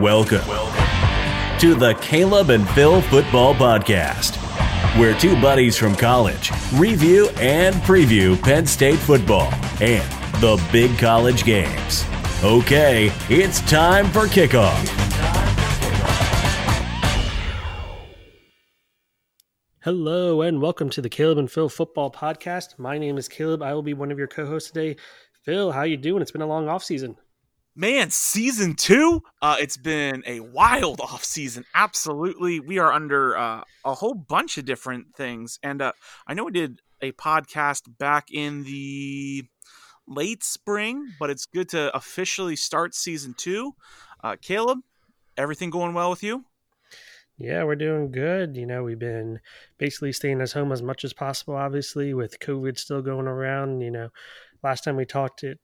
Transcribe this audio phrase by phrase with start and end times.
[0.00, 0.44] Welcome
[1.58, 4.36] to the Caleb and Phil Football Podcast,
[4.98, 10.04] where two buddies from college review and preview Penn State football and
[10.42, 12.04] the big college games.
[12.44, 14.76] Okay, it's time for kickoff.
[19.80, 22.78] Hello and welcome to the Caleb and Phil Football Podcast.
[22.78, 23.62] My name is Caleb.
[23.62, 24.96] I will be one of your co-hosts today.
[25.44, 26.20] Phil, how you doing?
[26.20, 27.16] It's been a long off season.
[27.78, 31.66] Man, season two, uh, it's been a wild off season.
[31.74, 32.58] Absolutely.
[32.58, 35.58] We are under uh, a whole bunch of different things.
[35.62, 35.92] And uh,
[36.26, 39.44] I know we did a podcast back in the
[40.08, 43.74] late spring, but it's good to officially start season two.
[44.24, 44.78] Uh, Caleb,
[45.36, 46.46] everything going well with you?
[47.36, 48.56] Yeah, we're doing good.
[48.56, 49.40] You know, we've been
[49.76, 53.82] basically staying at home as much as possible, obviously, with COVID still going around.
[53.82, 54.08] You know,
[54.62, 55.58] last time we talked, it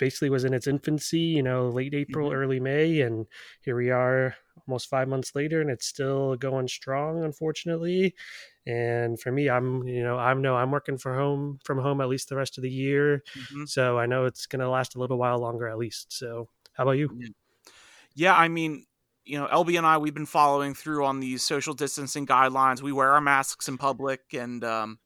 [0.00, 2.38] basically was in its infancy, you know, late April, mm-hmm.
[2.38, 3.02] early May.
[3.02, 3.26] And
[3.60, 4.34] here we are
[4.66, 8.14] almost five months later, and it's still going strong, unfortunately.
[8.66, 12.08] And for me, I'm, you know, I'm no, I'm working for home from home at
[12.08, 13.22] least the rest of the year.
[13.38, 13.64] Mm-hmm.
[13.66, 16.12] So I know it's going to last a little while longer at least.
[16.12, 17.10] So how about you?
[18.14, 18.86] Yeah, I mean,
[19.24, 22.82] you know, LB and I, we've been following through on these social distancing guidelines.
[22.82, 24.98] We wear our masks in public, and um,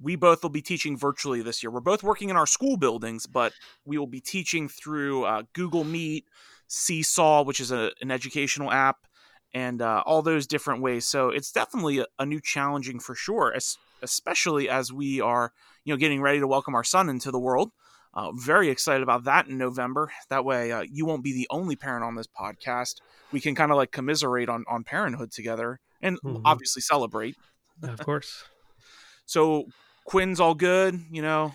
[0.00, 1.70] we both will be teaching virtually this year.
[1.70, 3.52] We're both working in our school buildings, but
[3.84, 6.26] we will be teaching through uh, Google Meet,
[6.68, 9.06] Seesaw, which is a, an educational app,
[9.52, 11.06] and uh, all those different ways.
[11.06, 15.52] So it's definitely a, a new challenging for sure, as, especially as we are,
[15.84, 17.70] you know, getting ready to welcome our son into the world.
[18.14, 20.12] Uh, very excited about that in November.
[20.28, 22.96] That way, uh, you won't be the only parent on this podcast.
[23.32, 26.42] We can kind of like commiserate on on parenthood together, and mm-hmm.
[26.44, 27.36] obviously celebrate.
[27.82, 28.44] of course.
[29.26, 29.66] so
[30.04, 31.54] Quinn's all good, you know.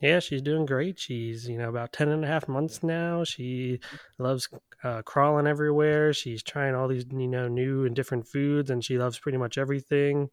[0.00, 0.98] Yeah, she's doing great.
[0.98, 3.24] She's, you know, about 10 and a half months now.
[3.24, 3.80] She
[4.18, 4.48] loves
[4.84, 6.12] uh, crawling everywhere.
[6.12, 9.56] She's trying all these, you know, new and different foods, and she loves pretty much
[9.56, 10.28] everything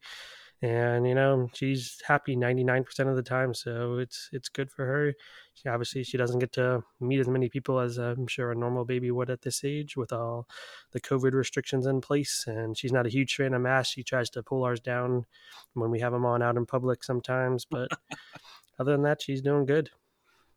[0.64, 5.12] and you know she's happy 99% of the time so it's it's good for her.
[5.52, 8.86] She, obviously she doesn't get to meet as many people as i'm sure a normal
[8.86, 10.48] baby would at this age with all
[10.92, 13.92] the covid restrictions in place and she's not a huge fan of masks.
[13.92, 15.26] She tries to pull ours down
[15.74, 17.88] when we have them on out in public sometimes but
[18.78, 19.90] other than that she's doing good.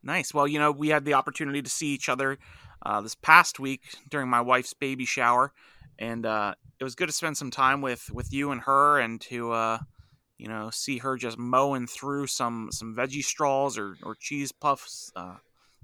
[0.01, 0.33] Nice.
[0.33, 2.37] Well you know we had the opportunity to see each other
[2.85, 5.51] uh, this past week during my wife's baby shower
[5.99, 9.19] and uh, it was good to spend some time with with you and her and
[9.19, 9.79] to uh,
[10.37, 15.11] you know, see her just mowing through some some veggie straws or or cheese puffs.
[15.15, 15.35] Uh,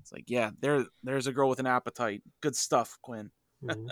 [0.01, 2.21] it's like, yeah, there there's a girl with an appetite.
[2.41, 3.31] Good stuff, Quinn.
[3.63, 3.89] Mm-hmm.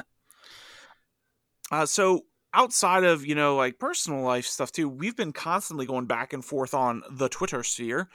[1.72, 2.22] uh, so
[2.54, 6.44] outside of you know like personal life stuff too we've been constantly going back and
[6.44, 8.10] forth on the twitter sphere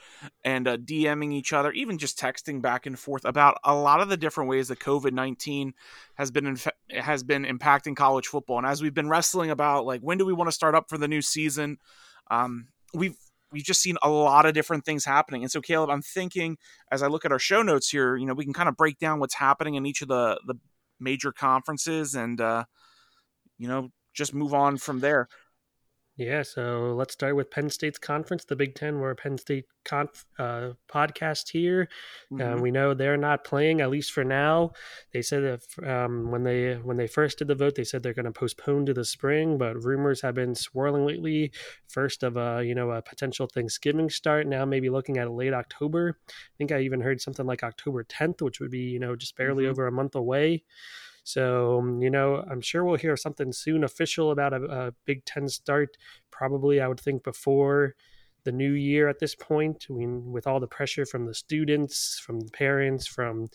[0.45, 4.09] and uh, dming each other even just texting back and forth about a lot of
[4.09, 5.71] the different ways that covid-19
[6.15, 10.01] has been inf- has been impacting college football and as we've been wrestling about like
[10.01, 11.77] when do we want to start up for the new season
[12.31, 13.17] um, we've
[13.51, 15.43] we've just seen a lot of different things happening.
[15.43, 16.57] And so, Caleb, I'm thinking
[16.91, 18.99] as I look at our show notes here, you know, we can kind of break
[18.99, 20.55] down what's happening in each of the the
[20.99, 22.65] major conferences, and uh,
[23.57, 25.27] you know, just move on from there.
[26.17, 28.99] Yeah, so let's start with Penn State's conference, the Big Ten.
[28.99, 31.89] We're a Penn State conf, uh, podcast here.
[32.31, 32.61] Um, mm-hmm.
[32.61, 34.71] we know they're not playing at least for now.
[35.13, 38.15] They said that um, when they when they first did the vote, they said they're
[38.15, 41.51] going to postpone to the spring, but rumors have been swirling lately.
[41.87, 46.17] First of a you know a potential Thanksgiving start, now maybe looking at late October.
[46.27, 49.37] I think I even heard something like October 10th, which would be you know just
[49.37, 49.71] barely mm-hmm.
[49.71, 50.63] over a month away.
[51.27, 55.25] So, um, you know, I'm sure we'll hear something soon official about a, a Big
[55.25, 55.97] Ten start.
[56.31, 57.95] Probably, I would think, before
[58.45, 59.87] the new year at this point.
[59.89, 63.49] I mean, with all the pressure from the students, from the parents, from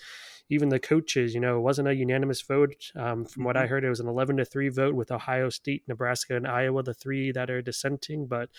[0.51, 2.93] even the coaches, you know, it wasn't a unanimous vote.
[2.95, 3.71] Um, from what I mm-hmm.
[3.71, 6.93] heard, it was an 11 to 3 vote with Ohio State, Nebraska, and Iowa, the
[6.93, 8.27] three that are dissenting.
[8.27, 8.51] But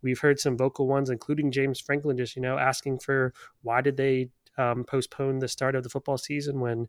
[0.00, 3.98] we've heard some vocal ones, including James Franklin, just, you know, asking for why did
[3.98, 6.88] they um, postpone the start of the football season when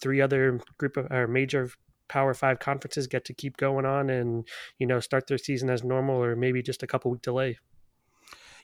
[0.00, 1.70] three other group of or major
[2.08, 4.46] Power Five conferences get to keep going on and
[4.78, 7.58] you know start their season as normal, or maybe just a couple week delay.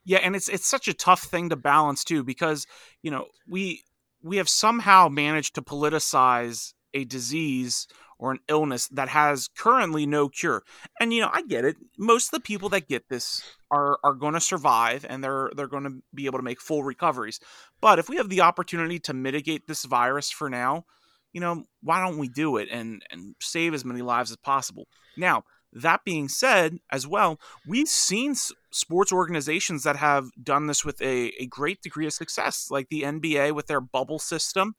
[0.05, 2.67] Yeah, and it's it's such a tough thing to balance too because
[3.03, 3.83] you know we
[4.23, 7.87] we have somehow managed to politicize a disease
[8.19, 10.63] or an illness that has currently no cure.
[11.01, 11.77] And you know, I get it.
[11.99, 15.67] Most of the people that get this are are going to survive and they're they're
[15.67, 17.41] going to be able to make full recoveries.
[17.81, 20.85] But if we have the opportunity to mitigate this virus for now,
[21.33, 24.87] you know, why don't we do it and and save as many lives as possible?
[25.17, 28.35] Now, that being said, as well, we've seen
[28.73, 33.03] sports organizations that have done this with a, a great degree of success, like the
[33.03, 34.75] NBA with their bubble system.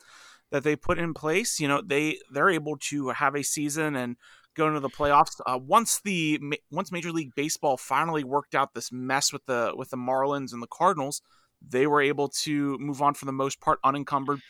[0.51, 4.18] that they put in place, you know, they they're able to have a season and
[4.56, 5.39] go into the playoffs.
[5.45, 6.39] Uh, once the
[6.69, 10.62] once Major League Baseball finally worked out this mess with the with the Marlins and
[10.62, 11.21] the Cardinals,
[11.65, 14.42] they were able to move on for the most part unencumbered.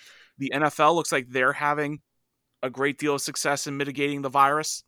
[0.41, 1.99] The NFL looks like they're having
[2.63, 4.83] a great deal of success in mitigating the virus.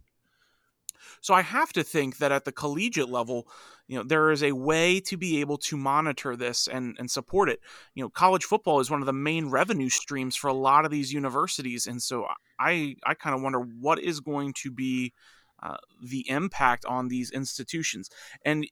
[1.22, 3.48] So I have to think that at the collegiate level,
[3.88, 7.50] you know, there is a way to be able to monitor this and, and support
[7.50, 7.60] it.
[7.94, 10.92] You know, college football is one of the main revenue streams for a lot of
[10.92, 11.86] these universities.
[11.86, 12.26] And so
[12.60, 15.14] I, I kind of wonder what is going to be
[15.62, 18.10] uh, the impact on these institutions.
[18.44, 18.66] And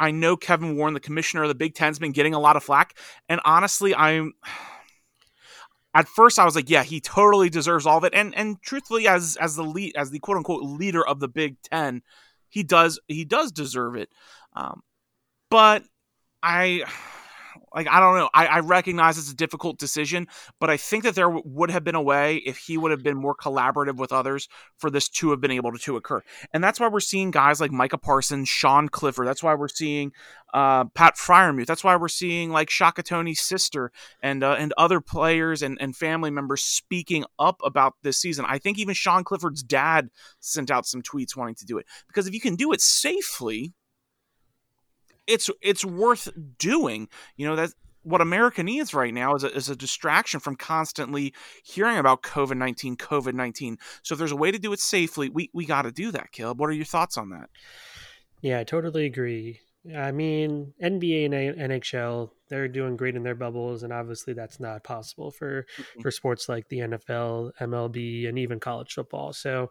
[0.00, 2.64] I know Kevin Warren, the commissioner of the Big Ten's been getting a lot of
[2.64, 2.98] flack.
[3.28, 4.32] And honestly, I'm
[5.98, 8.14] at first I was like, yeah, he totally deserves all of it.
[8.14, 11.60] And and truthfully, as as the lead as the quote unquote leader of the Big
[11.62, 12.02] Ten,
[12.48, 14.08] he does he does deserve it.
[14.54, 14.82] Um,
[15.50, 15.82] but
[16.40, 16.84] I
[17.74, 18.30] like I don't know.
[18.34, 20.26] I, I, recognize it's a difficult decision,
[20.60, 23.02] but I think that there w- would have been a way if he would have
[23.02, 26.22] been more collaborative with others for this to have been able to, to occur.
[26.52, 29.26] And that's why we're seeing guys like Micah Parsons, Sean Clifford.
[29.26, 30.12] That's why we're seeing
[30.54, 31.66] uh, Pat Freiermuth.
[31.66, 33.92] That's why we're seeing like Shaka Toney's sister
[34.22, 38.44] and uh, and other players and, and family members speaking up about this season.
[38.48, 40.08] I think even Sean Clifford's dad
[40.40, 43.74] sent out some tweets wanting to do it because if you can do it safely
[45.28, 46.28] it's it's worth
[46.58, 47.08] doing.
[47.36, 47.70] You know that
[48.02, 52.56] what America needs right now is a, is a distraction from constantly hearing about COVID
[52.56, 53.78] nineteen, COVID nineteen.
[54.02, 56.32] So if there's a way to do it safely, we we got to do that.
[56.32, 57.50] Caleb, what are your thoughts on that?
[58.40, 59.60] Yeah, I totally agree.
[59.96, 64.84] I mean, NBA and NHL, they're doing great in their bubbles, and obviously that's not
[64.84, 66.00] possible for mm-hmm.
[66.00, 69.32] for sports like the NFL, MLB, and even college football.
[69.32, 69.70] So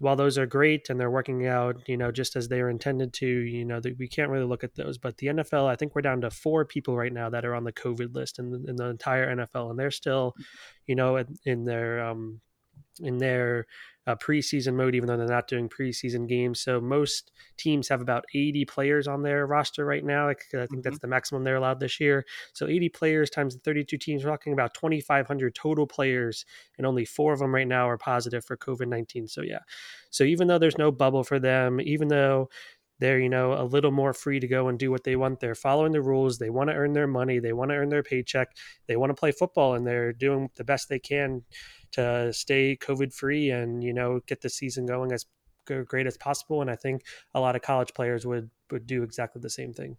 [0.00, 3.12] while those are great and they're working out, you know, just as they are intended
[3.14, 4.98] to, you know, we can't really look at those.
[4.98, 7.64] But the NFL, I think we're down to four people right now that are on
[7.64, 10.34] the COVID list in the, in the entire NFL, and they're still,
[10.86, 12.40] you know, in, in their um,
[13.00, 13.66] in their
[14.08, 16.60] uh, preseason mode, even though they're not doing preseason games.
[16.60, 20.30] So most teams have about 80 players on their roster right now.
[20.30, 20.80] I think mm-hmm.
[20.80, 22.24] that's the maximum they're allowed this year.
[22.54, 26.46] So 80 players times the 32 teams, we're talking about 2,500 total players,
[26.78, 29.28] and only four of them right now are positive for COVID 19.
[29.28, 29.58] So yeah.
[30.08, 32.48] So even though there's no bubble for them, even though
[32.98, 35.54] they're you know a little more free to go and do what they want they're
[35.54, 38.48] following the rules they want to earn their money they want to earn their paycheck
[38.86, 41.42] they want to play football and they're doing the best they can
[41.92, 45.26] to stay COVID free and you know get the season going as
[45.86, 46.62] great as possible.
[46.62, 47.02] And I think
[47.34, 49.96] a lot of college players would would do exactly the same thing.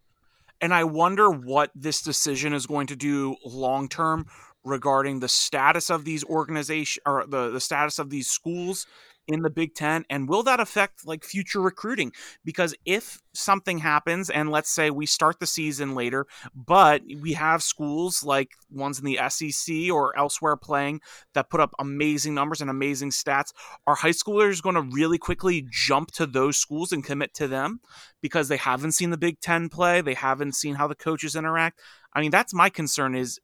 [0.62, 4.26] And I wonder what this decision is going to do long term
[4.64, 8.86] regarding the status of these organizations or the, the status of these schools
[9.30, 10.04] in the Big Ten?
[10.10, 12.12] And will that affect like future recruiting?
[12.44, 17.64] Because if something happens, and let's say we start the season later, but we have
[17.64, 21.00] schools like ones in the SEC or elsewhere playing
[21.34, 23.54] that put up amazing numbers and amazing stats,
[23.88, 27.80] are high schoolers going to really quickly jump to those schools and commit to them
[28.22, 30.02] because they haven't seen the Big Ten play?
[30.02, 31.80] They haven't seen how the coaches interact.
[32.14, 33.40] I mean, that's my concern is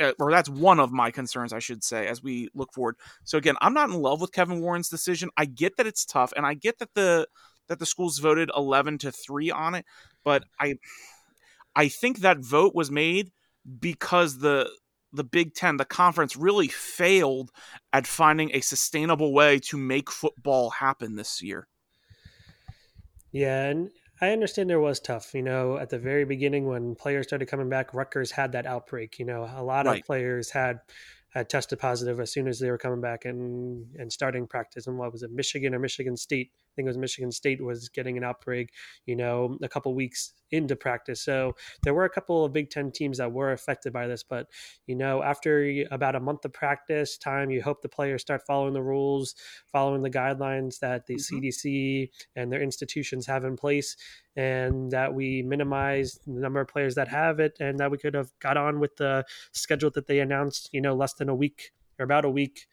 [0.00, 2.96] Uh, or that's one of my concerns, I should say, as we look forward.
[3.24, 5.30] So again, I'm not in love with Kevin Warren's decision.
[5.36, 7.26] I get that it's tough, and I get that the
[7.68, 9.84] that the schools voted 11 to three on it,
[10.24, 10.74] but I
[11.74, 13.30] I think that vote was made
[13.80, 14.70] because the
[15.12, 17.50] the Big Ten, the conference, really failed
[17.92, 21.66] at finding a sustainable way to make football happen this year.
[23.32, 25.34] Yeah, and I understand there was tough.
[25.34, 29.18] You know, at the very beginning when players started coming back, Rutgers had that outbreak.
[29.18, 30.00] You know, a lot right.
[30.00, 30.80] of players had
[31.30, 34.86] had tested positive as soon as they were coming back and and starting practice.
[34.86, 36.52] And what was it, Michigan or Michigan State?
[36.70, 38.72] I think it was Michigan State was getting an outbreak.
[39.06, 41.22] You know, a couple weeks into practice.
[41.22, 44.22] So there were a couple of Big Ten teams that were affected by this.
[44.22, 44.46] But
[44.86, 48.74] you know, after about a month of practice time, you hope the players start following
[48.74, 49.34] the rules,
[49.70, 51.38] following the guidelines that the mm-hmm.
[51.38, 53.96] CDC and their institutions have in place,
[54.36, 58.14] and that we minimize the number of players that have it, and that we could
[58.14, 61.72] have got on with the schedule that they announced, you know, less than a week
[61.98, 62.66] or about a week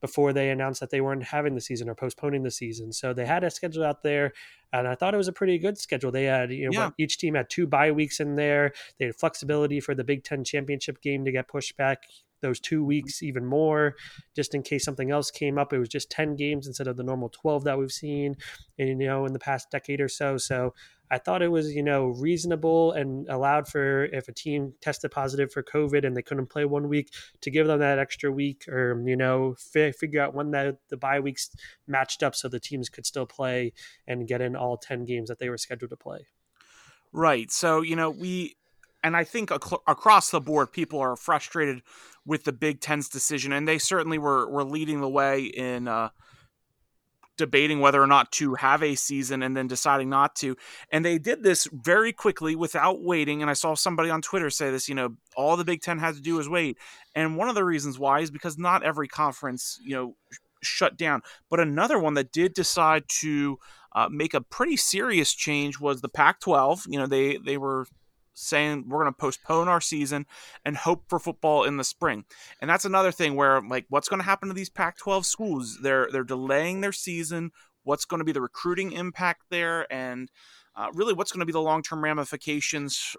[0.00, 2.92] before they announced that they weren't having the season or postponing the season.
[2.92, 4.32] So they had a schedule out there,
[4.72, 6.10] and I thought it was a pretty good schedule.
[6.10, 6.90] They had, you know, yeah.
[6.98, 8.72] each team had two bye weeks in there.
[8.98, 12.04] They had flexibility for the Big Ten championship game to get pushed back
[12.42, 13.94] those two weeks even more,
[14.34, 15.72] just in case something else came up.
[15.72, 18.36] It was just 10 games instead of the normal 12 that we've seen,
[18.78, 20.36] in, you know, in the past decade or so.
[20.36, 20.74] So
[21.10, 25.52] I thought it was, you know, reasonable and allowed for if a team tested positive
[25.52, 29.02] for COVID and they couldn't play one week to give them that extra week or,
[29.06, 31.50] you know, fi- figure out when the, the bye weeks
[31.86, 33.72] matched up so the teams could still play
[34.06, 36.26] and get in all 10 games that they were scheduled to play.
[37.12, 37.50] Right.
[37.50, 38.56] So, you know, we
[39.02, 41.82] and I think ac- across the board, people are frustrated
[42.24, 46.10] with the Big Ten's decision, and they certainly were were leading the way in uh,
[47.36, 50.56] debating whether or not to have a season and then deciding not to.
[50.90, 53.42] And they did this very quickly without waiting.
[53.42, 56.14] And I saw somebody on Twitter say this, you know, all the Big Ten had
[56.14, 56.78] to do is wait.
[57.14, 60.16] And one of the reasons why is because not every conference, you know,
[60.62, 61.22] shut down.
[61.50, 63.58] But another one that did decide to
[63.94, 66.86] uh, make a pretty serious change was the Pac-12.
[66.88, 67.86] You know, they they were
[68.36, 70.26] saying we're going to postpone our season
[70.64, 72.24] and hope for football in the spring.
[72.60, 75.78] And that's another thing where like what's going to happen to these Pac-12 schools?
[75.82, 77.50] They're they're delaying their season.
[77.82, 80.30] What's going to be the recruiting impact there and
[80.74, 83.16] uh, really what's going to be the long-term ramifications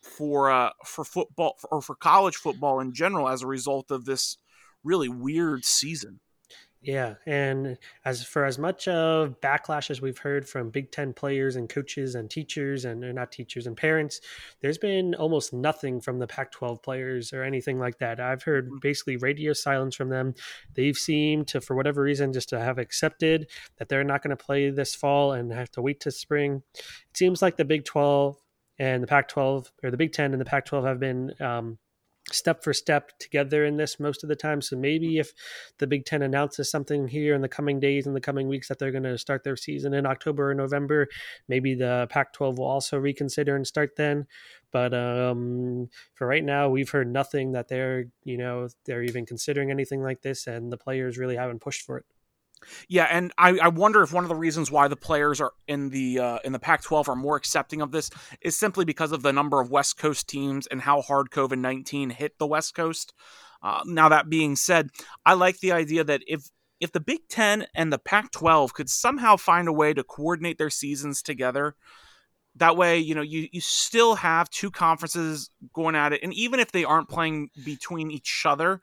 [0.00, 4.38] for uh, for football or for college football in general as a result of this
[4.82, 6.20] really weird season.
[6.86, 11.56] Yeah, and as for as much of backlash as we've heard from Big Ten players
[11.56, 14.20] and coaches and teachers and not teachers and parents,
[14.60, 18.20] there's been almost nothing from the Pac-12 players or anything like that.
[18.20, 18.80] I've heard mm.
[18.80, 20.34] basically radio silence from them.
[20.74, 24.44] They've seemed to, for whatever reason, just to have accepted that they're not going to
[24.44, 26.62] play this fall and have to wait to spring.
[26.76, 28.36] It seems like the Big 12
[28.78, 31.78] and the Pac-12 or the Big Ten and the Pac-12 have been um,
[32.32, 34.60] step for step together in this most of the time.
[34.60, 35.32] So maybe if
[35.78, 38.78] the Big Ten announces something here in the coming days, in the coming weeks, that
[38.78, 41.08] they're going to start their season in October or November,
[41.48, 44.26] maybe the Pac 12 will also reconsider and start then.
[44.72, 49.70] But um, for right now, we've heard nothing that they're, you know, they're even considering
[49.70, 52.04] anything like this, and the players really haven't pushed for it.
[52.88, 55.90] Yeah, and I, I wonder if one of the reasons why the players are in
[55.90, 59.32] the uh, in the Pac-12 are more accepting of this is simply because of the
[59.32, 63.12] number of West Coast teams and how hard COVID nineteen hit the West Coast.
[63.62, 64.90] Uh, now that being said,
[65.24, 69.36] I like the idea that if if the Big Ten and the Pac-12 could somehow
[69.36, 71.74] find a way to coordinate their seasons together,
[72.54, 76.60] that way you know you you still have two conferences going at it, and even
[76.60, 78.80] if they aren't playing between each other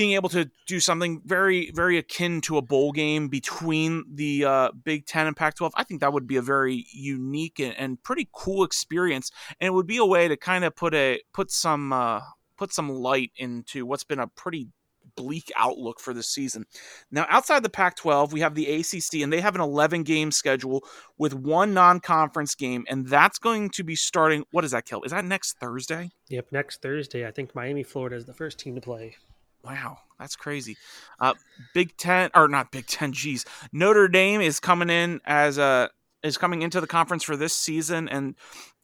[0.00, 4.70] being able to do something very, very akin to a bowl game between the uh,
[4.82, 8.02] Big Ten and Pac 12, I think that would be a very unique and, and,
[8.02, 9.30] pretty cool experience.
[9.60, 12.20] And it would be a way to kind of put a put some uh,
[12.56, 14.68] put some light into what's been a pretty
[15.16, 16.64] bleak outlook for the season.
[17.10, 20.30] Now, outside the Pac 12, we have the ACC, and they have an 11 game
[20.30, 20.82] schedule
[21.18, 24.44] with one non conference game, and that's going to be starting.
[24.50, 25.02] What is that, Kill?
[25.02, 26.10] Is that next Thursday?
[26.30, 27.26] Yep, next Thursday.
[27.26, 29.16] I think Miami, Florida is the first team to play.
[29.62, 30.76] Wow, that's crazy.
[31.20, 31.34] Uh,
[31.74, 33.12] Big Ten or not Big Ten?
[33.12, 35.88] Geez, Notre Dame is coming in as a uh,
[36.22, 38.34] is coming into the conference for this season, and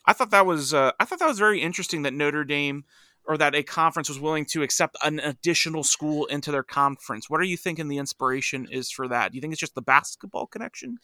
[0.06, 2.84] I thought that was uh, I thought that was very interesting that Notre Dame
[3.26, 7.28] or that a conference was willing to accept an additional school into their conference.
[7.28, 9.32] What are you thinking the inspiration is for that?
[9.32, 10.98] Do you think it's just the basketball connection?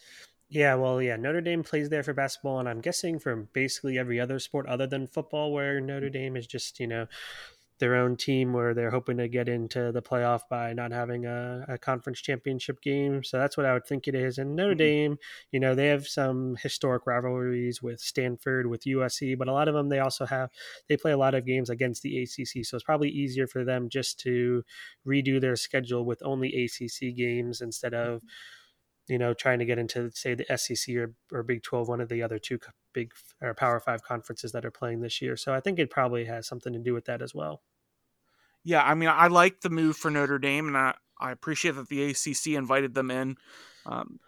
[0.48, 4.20] Yeah, well, yeah, Notre Dame plays there for basketball, and I'm guessing for basically every
[4.20, 7.06] other sport other than football, where Notre Dame is just you know
[7.82, 11.64] their own team where they're hoping to get into the playoff by not having a,
[11.68, 13.24] a conference championship game.
[13.24, 14.38] So that's what I would think it is.
[14.38, 14.78] And Notre mm-hmm.
[14.78, 15.16] Dame,
[15.50, 19.74] you know, they have some historic rivalries with Stanford, with USC, but a lot of
[19.74, 20.50] them they also have
[20.88, 22.64] they play a lot of games against the ACC.
[22.64, 24.62] So it's probably easier for them just to
[25.04, 28.18] redo their schedule with only ACC games instead of.
[28.18, 28.26] Mm-hmm
[29.08, 32.08] you know, trying to get into say the SEC or, or Big 12, one of
[32.08, 32.60] the other two
[32.94, 35.36] big or Power Five conferences that are playing this year.
[35.36, 37.62] So I think it probably has something to do with that as well.
[38.64, 41.88] Yeah, I mean, I like the move for Notre Dame, and I, I appreciate that
[41.88, 43.36] the ACC invited them in.
[43.86, 44.20] Um,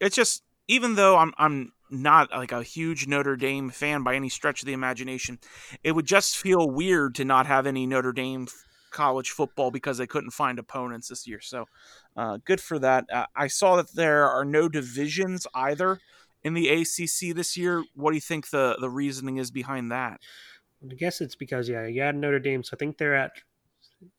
[0.00, 4.28] it's just even though I'm I'm not like a huge Notre Dame fan by any
[4.28, 5.38] stretch of the imagination,
[5.82, 8.46] it would just feel weird to not have any Notre Dame
[8.90, 11.40] college football because they couldn't find opponents this year.
[11.40, 11.66] So
[12.16, 13.04] uh, good for that.
[13.12, 15.98] Uh, I saw that there are no divisions either
[16.42, 17.84] in the ACC this year.
[17.94, 20.20] What do you think the the reasoning is behind that?
[20.82, 23.32] I guess it's because yeah, you had Notre Dame, so I think they're at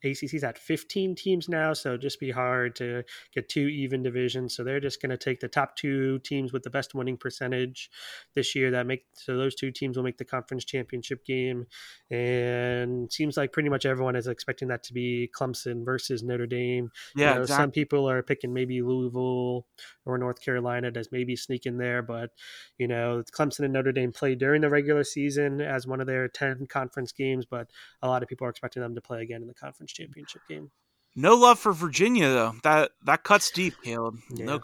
[0.04, 4.56] ACC's at 15 teams now, so just be hard to get two even divisions.
[4.56, 7.90] So they're just going to take the top two teams with the best winning percentage
[8.36, 8.72] this year.
[8.72, 11.66] That make so those two teams will make the conference championship game,
[12.12, 16.92] and seems like pretty much everyone is expecting that to be Clemson versus Notre Dame.
[17.16, 17.64] Yeah, you know, exactly.
[17.64, 19.66] some people are picking maybe Louisville
[20.06, 22.32] or North Carolina as maybe sneaking there, but
[22.78, 26.28] you know Clemson and Notre Dame play during the regular season as one of their
[26.28, 27.70] 10 conference games, but
[28.02, 30.42] a lot of people are expecting them to play again in the conference conference championship
[30.50, 30.72] game.
[31.16, 32.54] No love for Virginia though.
[32.64, 34.16] That that cuts deep, Caleb.
[34.34, 34.46] Yeah.
[34.46, 34.60] No,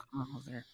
[0.48, 0.66] there.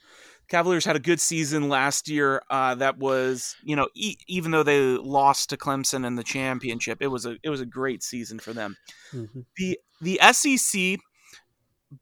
[0.48, 2.42] Cavaliers had a good season last year.
[2.50, 7.02] Uh, that was, you know, e- even though they lost to Clemson in the championship,
[7.02, 8.78] it was a it was a great season for them.
[9.14, 9.42] Mm-hmm.
[9.58, 11.00] The the SEC,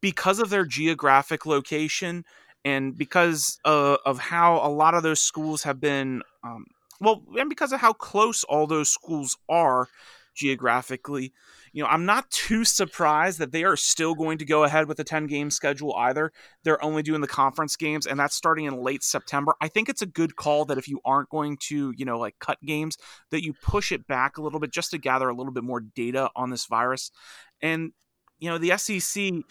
[0.00, 2.24] because of their geographic location
[2.64, 6.66] and because uh, of how a lot of those schools have been um,
[7.00, 9.88] well, and because of how close all those schools are
[10.34, 11.32] geographically,
[11.72, 14.98] you know, I'm not too surprised that they are still going to go ahead with
[14.98, 16.32] a 10 game schedule either.
[16.64, 19.54] They're only doing the conference games, and that's starting in late September.
[19.60, 22.36] I think it's a good call that if you aren't going to, you know, like
[22.40, 22.96] cut games,
[23.30, 25.80] that you push it back a little bit just to gather a little bit more
[25.80, 27.10] data on this virus.
[27.62, 27.92] And,
[28.38, 29.44] you know, the SEC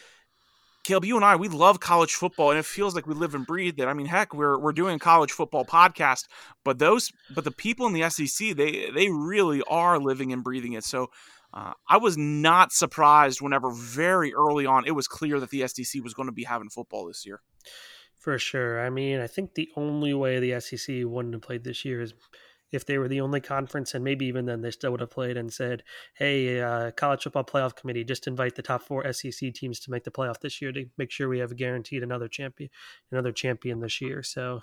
[0.83, 3.45] Caleb, you and I, we love college football, and it feels like we live and
[3.45, 3.85] breathe it.
[3.85, 6.25] I mean, heck, we're we're doing a college football podcast,
[6.63, 10.73] but those, but the people in the SEC, they they really are living and breathing
[10.73, 10.83] it.
[10.83, 11.11] So,
[11.53, 16.03] uh, I was not surprised whenever very early on it was clear that the SEC
[16.03, 17.41] was going to be having football this year.
[18.17, 18.85] For sure.
[18.85, 22.13] I mean, I think the only way the SEC wouldn't have played this year is
[22.71, 25.37] if they were the only conference, and maybe even then they still would have played
[25.37, 25.83] and said,
[26.15, 30.03] "Hey, uh, college football playoff committee, just invite the top four SEC teams to make
[30.03, 32.69] the playoff this year to make sure we have guaranteed another champion,
[33.11, 34.61] another champion this year." So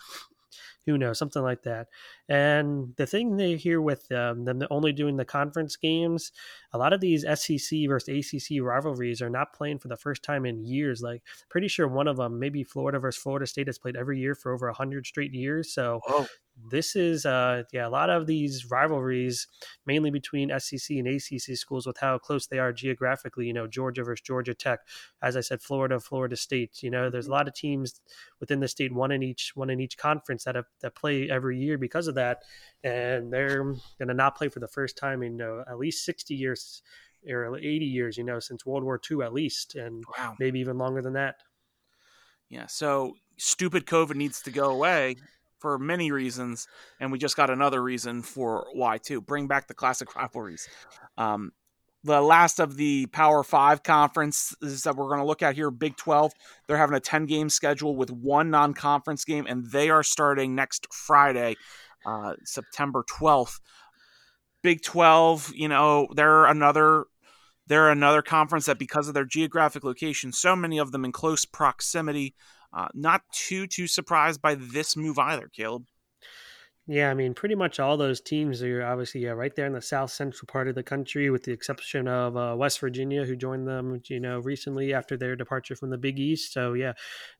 [0.84, 1.88] who knows, something like that.
[2.28, 6.32] And the thing they hear with um, them only doing the conference games,
[6.72, 10.46] a lot of these SEC versus ACC rivalries are not playing for the first time
[10.46, 11.02] in years.
[11.02, 14.34] Like, pretty sure one of them, maybe Florida versus Florida State, has played every year
[14.34, 15.72] for over 100 straight years.
[15.72, 16.26] So, oh
[16.64, 19.46] this is uh yeah a lot of these rivalries
[19.84, 24.02] mainly between sec and acc schools with how close they are geographically you know georgia
[24.02, 24.80] versus georgia tech.
[25.22, 28.00] As i said florida florida state you know there's a lot of teams
[28.40, 31.58] within the state one in each one in each conference that have, that play every
[31.58, 32.42] year because of that
[32.82, 36.34] and they're going to not play for the first time in know, at least 60
[36.34, 36.82] years
[37.28, 40.34] or 80 years you know since world war ii at least and wow.
[40.38, 41.36] maybe even longer than that.
[42.48, 45.16] Yeah so stupid covid needs to go away
[45.66, 46.68] for many reasons,
[47.00, 49.20] and we just got another reason for why too.
[49.20, 50.68] Bring back the classic rivalries.
[51.18, 51.50] Um,
[52.04, 55.96] the last of the Power Five conferences that we're going to look at here, Big
[55.96, 56.30] 12,
[56.66, 60.54] they're having a 10 game schedule with one non conference game, and they are starting
[60.54, 61.56] next Friday,
[62.06, 63.58] uh, September 12th.
[64.62, 67.06] Big 12, you know, they're another.
[67.68, 71.44] They're another conference that, because of their geographic location, so many of them in close
[71.44, 72.36] proximity,
[72.76, 75.86] uh, not too too surprised by this move either, Caleb.
[76.88, 79.82] Yeah, I mean, pretty much all those teams are obviously yeah, right there in the
[79.82, 83.66] south central part of the country, with the exception of uh, West Virginia, who joined
[83.66, 86.52] them, you know, recently after their departure from the Big East.
[86.52, 86.92] So yeah,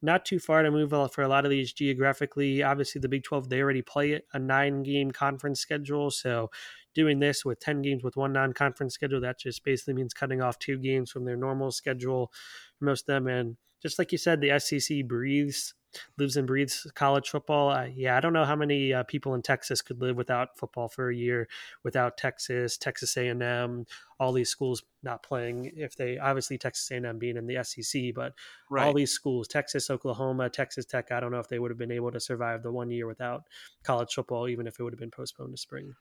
[0.02, 2.64] not too far to move for a lot of these geographically.
[2.64, 6.50] Obviously, the Big Twelve they already play a nine-game conference schedule, so
[6.96, 10.58] doing this with 10 games with one non-conference schedule that just basically means cutting off
[10.58, 12.32] two games from their normal schedule
[12.78, 15.74] for most of them and just like you said, the SEC breathes,
[16.18, 17.70] lives and breathes college football.
[17.70, 20.88] Uh, yeah, I don't know how many uh, people in Texas could live without football
[20.88, 21.46] for a year,
[21.84, 23.84] without Texas, Texas A&M,
[24.18, 25.72] all these schools not playing.
[25.76, 28.32] If they obviously Texas A&M being in the SEC, but
[28.70, 28.86] right.
[28.86, 31.92] all these schools, Texas, Oklahoma, Texas Tech, I don't know if they would have been
[31.92, 33.42] able to survive the one year without
[33.84, 35.94] college football, even if it would have been postponed to spring.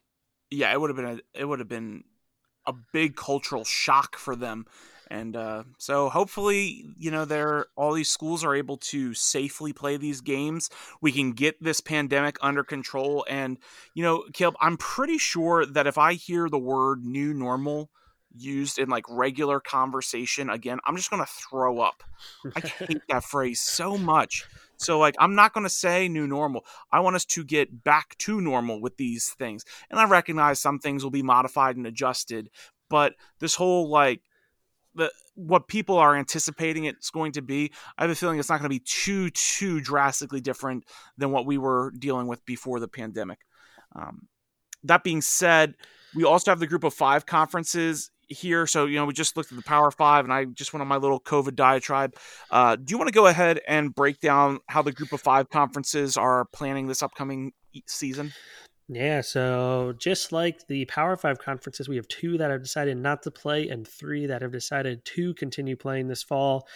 [0.52, 2.04] Yeah, it would have been a, it would have been
[2.66, 4.66] a big cultural shock for them.
[5.10, 9.98] And uh, so hopefully you know they're all these schools are able to safely play
[9.98, 10.70] these games.
[11.00, 13.26] We can get this pandemic under control.
[13.30, 13.60] And
[13.94, 17.90] you know caleb i'm pretty sure that if i hear the word new normal
[18.38, 22.04] used in like regular conversation again i'm just gonna throw up.
[22.56, 24.46] I hate that phrase so much
[24.78, 28.42] so like i'm not gonna say new normal i want us to get back to
[28.42, 32.50] normal with these things and i recognize some things will be modified and adjusted
[32.90, 34.22] but this whole like
[34.96, 38.60] the what people are anticipating it's going to be, I have a feeling it's not
[38.60, 40.86] going to be too too drastically different
[41.18, 43.40] than what we were dealing with before the pandemic.
[43.94, 44.28] Um,
[44.84, 45.76] that being said,
[46.16, 48.68] we also have the group of five conferences here.
[48.68, 50.88] So, you know, we just looked at the Power Five, and I just went on
[50.88, 52.16] my little COVID diatribe.
[52.52, 55.50] Uh, do you want to go ahead and break down how the group of five
[55.50, 57.54] conferences are planning this upcoming
[57.88, 58.34] season?
[58.88, 63.24] Yeah, so just like the Power Five conferences, we have two that have decided not
[63.24, 66.68] to play and three that have decided to continue playing this fall.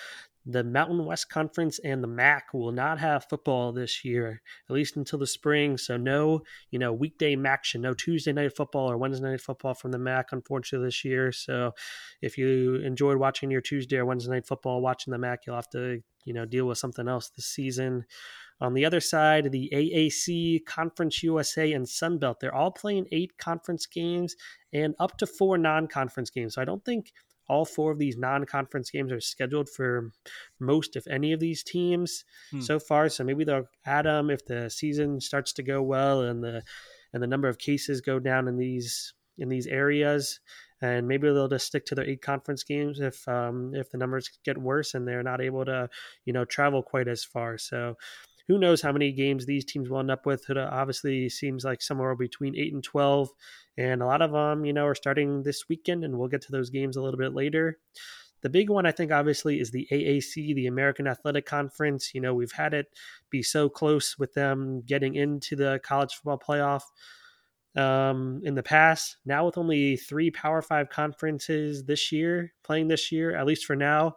[0.45, 4.95] The Mountain West Conference and the MAC will not have football this year, at least
[4.95, 5.78] until the spring.
[5.78, 9.91] So no, you know, weekday action, no Tuesday night football or Wednesday night football from
[9.91, 11.32] the MAC, unfortunately, this year.
[11.32, 11.73] So
[12.21, 15.69] if you enjoyed watching your Tuesday or Wednesday night football, watching the MAC, you'll have
[15.71, 18.06] to, you know, deal with something else this season.
[18.62, 23.86] On the other side, the AAC, Conference USA, and Sunbelt, they're all playing eight conference
[23.86, 24.36] games
[24.73, 26.56] and up to four non conference games.
[26.56, 27.13] So I don't think
[27.49, 30.12] all four of these non-conference games are scheduled for
[30.59, 32.62] most if any of these teams hmm.
[32.62, 33.09] so far.
[33.09, 36.63] So maybe they'll add them if the season starts to go well and the
[37.12, 40.39] and the number of cases go down in these in these areas.
[40.81, 44.29] And maybe they'll just stick to their eight conference games if um, if the numbers
[44.45, 45.89] get worse and they're not able to
[46.25, 47.57] you know travel quite as far.
[47.57, 47.95] So
[48.49, 50.49] who knows how many games these teams will end up with.
[50.49, 53.29] It obviously seems like somewhere between eight and twelve,
[53.77, 56.51] and a lot of them, you know, are starting this weekend, and we'll get to
[56.51, 57.77] those games a little bit later.
[58.41, 62.15] The big one, I think, obviously, is the AAC, the American Athletic Conference.
[62.15, 62.88] You know, we've had it
[63.29, 66.81] be so close with them getting into the college football playoff
[67.79, 69.17] um, in the past.
[69.25, 73.75] Now, with only three Power Five conferences this year, playing this year, at least for
[73.75, 74.15] now,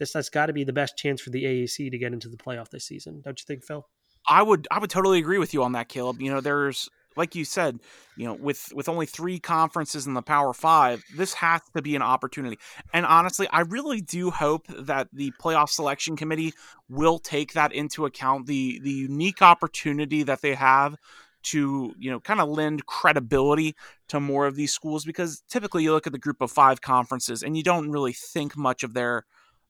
[0.00, 2.36] this has got to be the best chance for the AAC to get into the
[2.36, 3.20] playoff this season.
[3.22, 3.86] Don't you think, Phil?
[4.26, 6.20] I would I would totally agree with you on that, Caleb.
[6.20, 7.80] You know, there's like you said,
[8.16, 11.94] you know, with with only three conferences in the Power Five, this has to be
[11.94, 12.58] an opportunity.
[12.92, 16.54] And honestly, I really do hope that the playoff selection committee
[16.88, 20.96] will take that into account the the unique opportunity that they have
[21.42, 23.74] to you know kind of lend credibility
[24.08, 27.42] to more of these schools because typically you look at the group of five conferences
[27.42, 29.24] and you don't really think much of their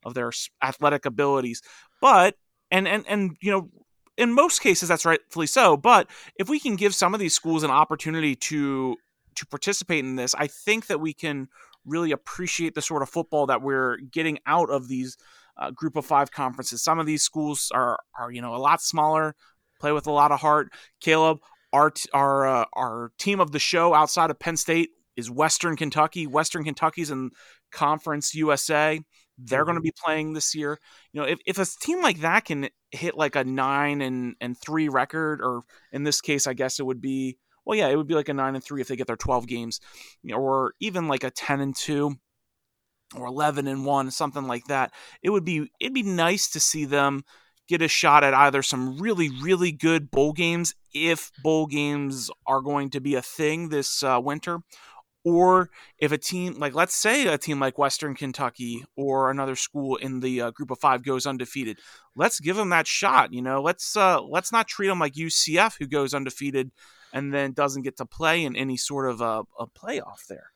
[0.04, 0.30] of their
[0.62, 1.62] athletic abilities
[2.00, 2.36] but
[2.70, 3.68] and and and you know
[4.16, 7.62] in most cases that's rightfully so but if we can give some of these schools
[7.62, 8.96] an opportunity to
[9.34, 11.48] to participate in this i think that we can
[11.86, 15.16] really appreciate the sort of football that we're getting out of these
[15.56, 16.82] uh, group of five conferences.
[16.82, 19.34] Some of these schools are are you know a lot smaller
[19.78, 20.72] play with a lot of heart.
[21.00, 21.38] Caleb
[21.72, 26.26] our our uh, our team of the show outside of penn state is western kentucky.
[26.26, 27.30] Western kentucky's in
[27.70, 29.00] conference usa
[29.44, 29.84] they're going to mm-hmm.
[29.84, 30.78] be playing this year.
[31.12, 34.56] You know, if, if a team like that can hit like a nine and, and
[34.58, 38.06] three record, or in this case, I guess it would be, well, yeah, it would
[38.06, 39.80] be like a nine and three if they get their 12 games,
[40.22, 42.16] you know, or even like a 10 and two
[43.16, 44.92] or 11 and one, something like that.
[45.22, 47.24] It would be, it'd be nice to see them
[47.68, 52.60] get a shot at either some really, really good bowl games if bowl games are
[52.60, 54.58] going to be a thing this uh, winter,
[55.24, 59.96] or if a team like let's say a team like western kentucky or another school
[59.96, 61.78] in the uh, group of five goes undefeated
[62.16, 65.76] let's give them that shot you know let's uh, let's not treat them like ucf
[65.78, 66.70] who goes undefeated
[67.12, 70.50] and then doesn't get to play in any sort of a, a playoff there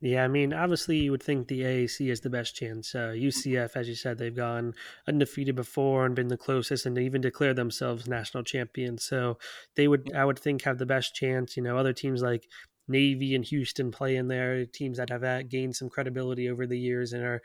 [0.00, 2.94] yeah, I mean, obviously, you would think the AAC is the best chance.
[2.94, 4.74] Uh, UCF, as you said, they've gone
[5.08, 9.02] undefeated before and been the closest, and even declared themselves national champions.
[9.02, 9.38] So
[9.74, 11.56] they would, I would think, have the best chance.
[11.56, 12.46] You know, other teams like
[12.88, 16.78] Navy and Houston play in there, teams that have uh, gained some credibility over the
[16.78, 17.42] years and are,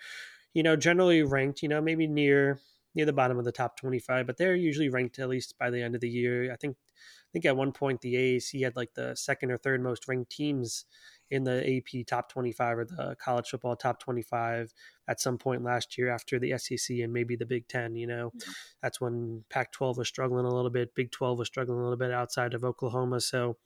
[0.54, 2.60] you know, generally ranked, you know, maybe near
[2.96, 5.82] near the bottom of the top 25, but they're usually ranked at least by the
[5.82, 6.52] end of the year.
[6.52, 9.82] I think I think at one point the AAC had like the second or third
[9.82, 10.86] most ranked teams
[11.32, 14.72] in the AP top 25 or the college football top 25
[15.08, 18.32] at some point last year after the SEC and maybe the Big 10, you know.
[18.36, 18.54] Yeah.
[18.84, 21.98] That's when Pac 12 was struggling a little bit, Big 12 was struggling a little
[21.98, 23.20] bit outside of Oklahoma.
[23.20, 23.58] So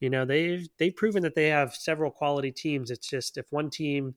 [0.00, 2.90] you know they've they've proven that they have several quality teams.
[2.90, 4.14] It's just if one team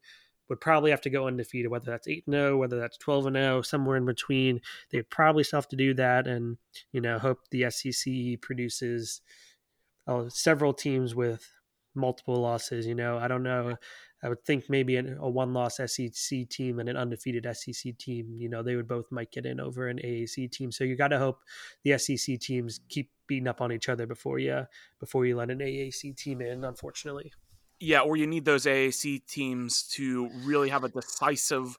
[0.50, 3.36] would probably have to go undefeated, whether that's eight and zero, whether that's twelve and
[3.36, 4.62] zero, somewhere in between.
[4.92, 6.58] They probably still have to do that, and
[6.92, 9.22] you know hope the SEC produces
[10.08, 11.50] uh, several teams with
[11.96, 12.86] multiple losses.
[12.86, 13.78] You know, I don't know
[14.24, 18.50] I would think maybe a one loss SEC team and an undefeated SEC team, you
[18.50, 20.72] know, they would both might get in over an AAC team.
[20.72, 21.40] So you got to hope
[21.84, 24.68] the SEC teams keep beating up on each other before you
[25.00, 26.64] before you let an AAC team in.
[26.64, 27.32] Unfortunately,
[27.80, 31.78] yeah, or you need those AAC teams to really have a decisive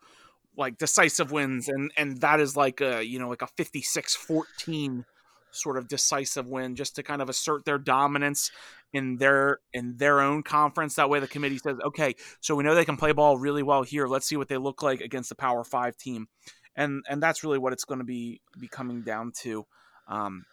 [0.56, 5.04] like decisive wins and and that is like a you know like a 56-14
[5.50, 8.50] sort of decisive win just to kind of assert their dominance
[8.92, 10.94] in their in their own conference.
[10.94, 13.82] That way, the committee says, "Okay, so we know they can play ball really well
[13.82, 14.06] here.
[14.06, 16.28] Let's see what they look like against the Power Five team."
[16.76, 19.66] And and that's really what it's going to be be coming down to.
[20.08, 20.44] Um,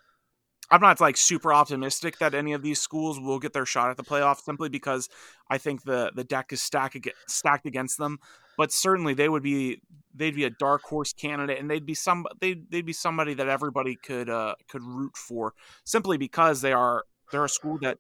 [0.72, 3.98] I'm not like super optimistic that any of these schools will get their shot at
[3.98, 5.10] the playoff simply because
[5.50, 8.20] I think the the deck is stacked stacked against them.
[8.58, 9.82] But certainly they would be
[10.14, 13.48] they'd be a dark horse candidate, and they'd be some they'd, they'd be somebody that
[13.48, 15.54] everybody could uh, could root for
[15.86, 17.98] simply because they are they're a school that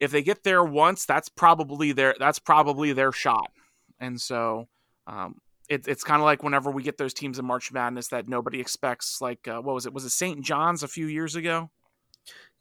[0.00, 3.50] if they get there once, that's probably their that's probably their shot.
[4.00, 4.68] And so
[5.06, 5.36] um,
[5.68, 8.60] it, it's kind of like whenever we get those teams in March Madness that nobody
[8.60, 9.20] expects.
[9.20, 9.92] Like uh, what was it?
[9.92, 10.44] Was it St.
[10.44, 11.70] John's a few years ago?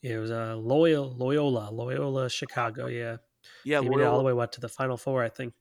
[0.02, 2.88] Yeah, it was uh, Loyola, Loyola, Loyola, Chicago.
[2.88, 3.18] Yeah,
[3.64, 4.12] yeah, Loyola.
[4.12, 5.54] all the way what to the Final Four, I think.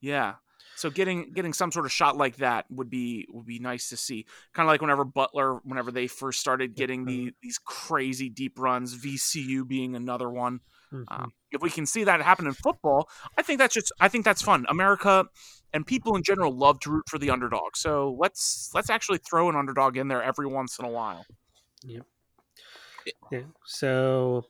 [0.00, 0.34] Yeah,
[0.78, 3.96] so getting getting some sort of shot like that would be would be nice to
[3.96, 4.26] see.
[4.54, 8.96] Kind of like whenever Butler, whenever they first started getting the these crazy deep runs,
[8.96, 10.60] VCU being another one.
[10.92, 11.02] Mm-hmm.
[11.08, 14.24] Um, if we can see that happen in football, I think that's just I think
[14.24, 14.66] that's fun.
[14.68, 15.26] America
[15.74, 17.76] and people in general love to root for the underdog.
[17.76, 21.26] So let's let's actually throw an underdog in there every once in a while.
[21.84, 22.06] Yep.
[23.32, 23.40] Yeah.
[23.64, 24.44] So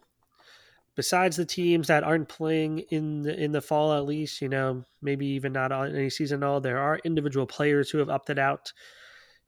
[0.98, 4.82] besides the teams that aren't playing in the, in the fall at least you know
[5.00, 8.38] maybe even not on any season at all there are individual players who have opted
[8.38, 8.72] out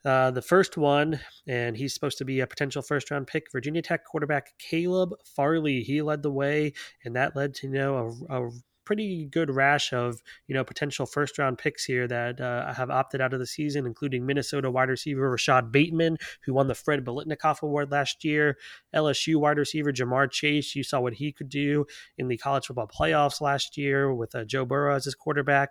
[0.03, 3.53] Uh, the first one, and he's supposed to be a potential first round pick.
[3.53, 5.83] Virginia Tech quarterback Caleb Farley.
[5.83, 6.73] He led the way,
[7.05, 7.93] and that led to you know
[8.31, 8.51] a, a
[8.91, 13.21] pretty good rash of you know potential first round picks here that uh, have opted
[13.21, 17.63] out of the season, including Minnesota wide receiver Rashod Bateman, who won the Fred Biletnikoff
[17.63, 18.57] Award last year,
[18.93, 20.75] LSU wide receiver Ja'Marr Chase.
[20.75, 21.85] You saw what he could do
[22.19, 25.69] in the college football playoffs last year with uh, Joe Burrow as his quarterback.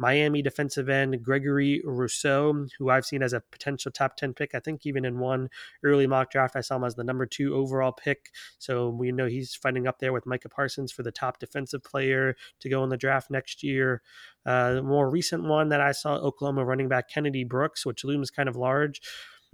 [0.00, 4.54] Miami defensive end Gregory Rousseau, who I've seen as a potential top 10 pick.
[4.54, 5.50] I think even in one
[5.84, 8.30] early mock draft, I saw him as the number two overall pick.
[8.58, 12.34] So we know he's fighting up there with Micah Parsons for the top defensive player
[12.60, 14.00] to go in the draft next year.
[14.46, 18.30] Uh, the more recent one that I saw, Oklahoma running back Kennedy Brooks, which looms
[18.30, 19.02] kind of large.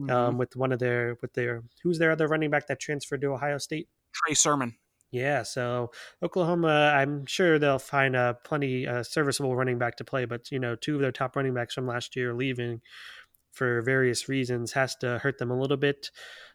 [0.01, 0.11] Mm-hmm.
[0.11, 3.29] Um, with one of their with their who's their other running back that transferred to
[3.29, 3.89] Ohio State?
[4.13, 4.77] Trey Sermon.
[5.13, 5.93] Yeah, so
[6.23, 10.59] Oklahoma, I'm sure they'll find a plenty uh, serviceable running back to play, but you
[10.59, 12.81] know, two of their top running backs from last year leaving
[13.53, 16.11] for various reasons has to hurt them a little bit.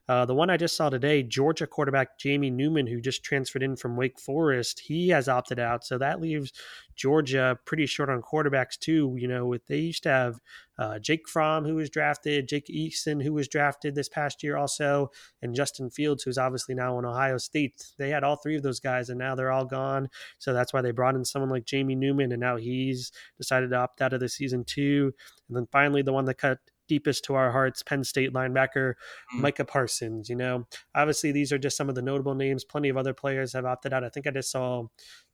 [0.07, 3.75] Uh, the one I just saw today, Georgia quarterback Jamie Newman, who just transferred in
[3.75, 5.85] from Wake Forest, he has opted out.
[5.85, 6.51] So that leaves
[6.95, 9.15] Georgia pretty short on quarterbacks too.
[9.17, 10.39] You know, with they used to have
[10.77, 15.11] uh, Jake Fromm, who was drafted, Jake Eason, who was drafted this past year also,
[15.41, 17.93] and Justin Fields, who's obviously now in Ohio State.
[17.97, 20.09] They had all three of those guys, and now they're all gone.
[20.39, 23.77] So that's why they brought in someone like Jamie Newman, and now he's decided to
[23.77, 25.13] opt out of the season too.
[25.47, 26.57] And then finally, the one that cut
[26.91, 28.95] deepest to our hearts Penn State linebacker
[29.33, 29.39] mm.
[29.39, 29.90] Micah Parsons.
[29.99, 32.63] You know, obviously these are just some of the notable names.
[32.63, 34.03] Plenty of other players have opted out.
[34.03, 34.87] I think I just saw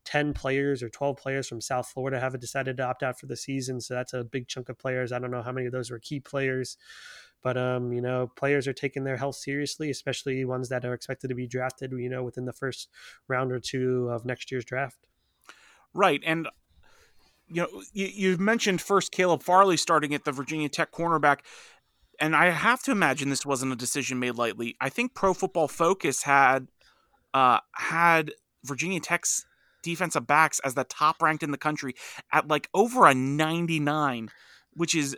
[0.05, 3.35] 10 players or 12 players from South Florida have decided to opt out for the
[3.35, 3.81] season.
[3.81, 5.11] So that's a big chunk of players.
[5.11, 6.77] I don't know how many of those were key players.
[7.43, 11.27] But um, you know, players are taking their health seriously, especially ones that are expected
[11.27, 12.89] to be drafted, you know, within the first
[13.27, 15.07] round or two of next year's draft.
[15.93, 16.21] Right.
[16.25, 16.47] And
[17.47, 21.39] you know, you, you mentioned first Caleb Farley starting at the Virginia Tech cornerback,
[22.19, 24.75] and I have to imagine this wasn't a decision made lightly.
[24.81, 26.67] I think Pro Football Focus had
[27.33, 29.45] uh, had Virginia Tech's
[29.83, 31.93] defensive backs as the top ranked in the country
[32.31, 34.29] at like over a 99,
[34.73, 35.15] which is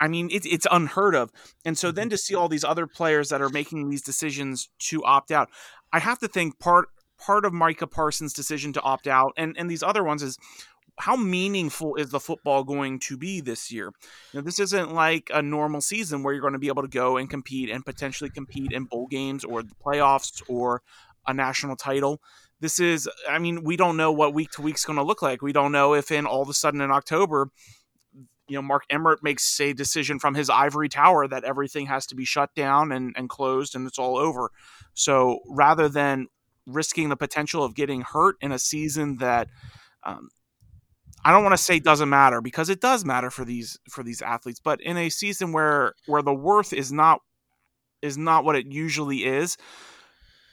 [0.00, 1.32] I mean, it's it's unheard of.
[1.64, 2.10] And so then mm-hmm.
[2.10, 5.48] to see all these other players that are making these decisions to opt out,
[5.92, 9.70] I have to think part part of Micah Parsons' decision to opt out and and
[9.70, 10.38] these other ones is
[10.98, 13.92] how meaningful is the football going to be this year?
[14.32, 16.88] You know, this isn't like a normal season where you're going to be able to
[16.88, 20.82] go and compete and potentially compete in bowl games or the playoffs or
[21.26, 22.20] a national title.
[22.60, 25.22] This is, I mean, we don't know what week to week is going to look
[25.22, 25.42] like.
[25.42, 27.50] We don't know if in all of a sudden in October,
[28.48, 32.14] you know, Mark Emmert makes a decision from his ivory tower that everything has to
[32.14, 34.50] be shut down and, and closed and it's all over.
[34.94, 36.26] So rather than
[36.66, 39.48] risking the potential of getting hurt in a season that
[40.02, 40.30] um,
[41.24, 44.22] I don't want to say doesn't matter because it does matter for these for these
[44.22, 47.20] athletes, but in a season where where the worth is not
[48.02, 49.56] is not what it usually is,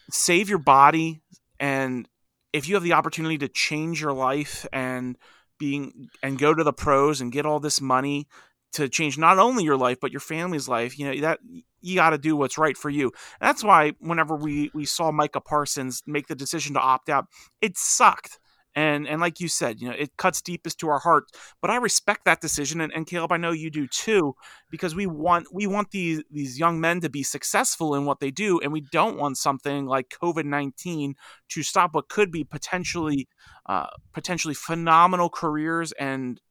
[0.10, 1.22] save your body
[1.60, 2.08] and
[2.54, 5.18] if you have the opportunity to change your life and
[5.60, 8.28] being and go to the pros and get all this money
[8.74, 11.40] to change not only your life but your family's life, you know, that
[11.82, 13.12] you got to do what's right for you.
[13.40, 17.28] that's why whenever we we saw Micah Parsons make the decision to opt out,
[17.62, 18.40] it sucked
[18.76, 21.26] and and like you said you know it cuts deepest to our heart
[21.62, 24.36] but i respect that decision and, and caleb i know you do too
[24.70, 28.32] because we want we want these these young men to be successful in what they
[28.32, 31.14] do and we don't want something like covid-19
[31.50, 33.28] to stop what could be potentially
[33.68, 36.42] uh, potentially phenomenal careers and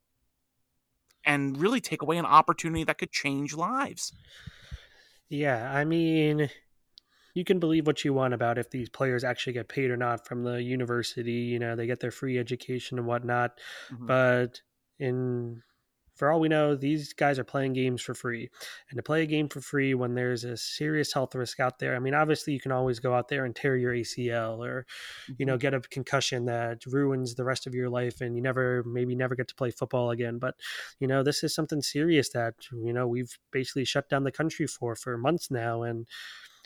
[1.24, 4.12] and really take away an opportunity that could change lives.
[5.28, 6.50] Yeah i mean
[7.34, 10.26] you can believe what you want about if these players actually get paid or not
[10.26, 11.32] from the university.
[11.32, 13.58] You know, they get their free education and whatnot.
[13.92, 14.06] Mm-hmm.
[14.06, 14.60] But
[14.98, 15.62] in
[16.14, 18.48] for all we know, these guys are playing games for free.
[18.88, 21.96] And to play a game for free when there's a serious health risk out there,
[21.96, 24.86] I mean, obviously you can always go out there and tear your ACL or,
[25.38, 25.60] you know, mm-hmm.
[25.60, 29.34] get a concussion that ruins the rest of your life and you never, maybe never
[29.34, 30.38] get to play football again.
[30.38, 30.54] But,
[31.00, 34.68] you know, this is something serious that, you know, we've basically shut down the country
[34.68, 35.82] for, for months now.
[35.82, 36.06] And,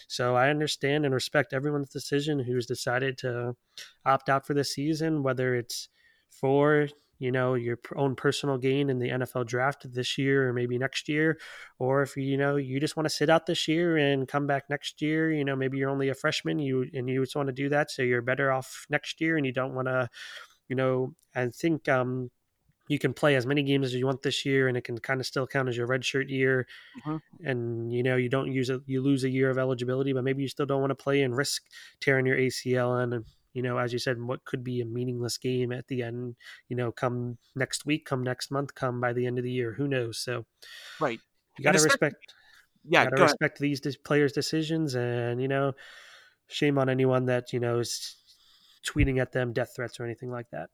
[0.08, 3.54] so I understand and respect everyone's decision who's decided to
[4.06, 5.88] opt out for this season, whether it's
[6.30, 10.78] for you know your own personal gain in the NFL draft this year or maybe
[10.78, 11.38] next year
[11.78, 14.64] or if you know you just want to sit out this year and come back
[14.70, 17.52] next year you know maybe you're only a freshman you and you just want to
[17.52, 20.08] do that so you're better off next year and you don't want to
[20.68, 22.30] you know I think um
[22.88, 25.20] you can play as many games as you want this year and it can kind
[25.20, 26.66] of still count as your redshirt year
[27.06, 27.46] mm-hmm.
[27.46, 30.42] and you know you don't use it you lose a year of eligibility but maybe
[30.42, 31.62] you still don't want to play and risk
[32.00, 35.72] tearing your acl and you know as you said what could be a meaningless game
[35.72, 36.36] at the end
[36.68, 39.74] you know come next week come next month come by the end of the year
[39.74, 40.44] who knows so
[41.00, 41.20] right
[41.56, 42.34] you got to respect
[42.88, 43.80] yeah, gotta respect ahead.
[43.82, 45.72] these players' decisions, and you know,
[46.46, 48.16] shame on anyone that you know is
[48.86, 50.70] tweeting at them death threats or anything like that.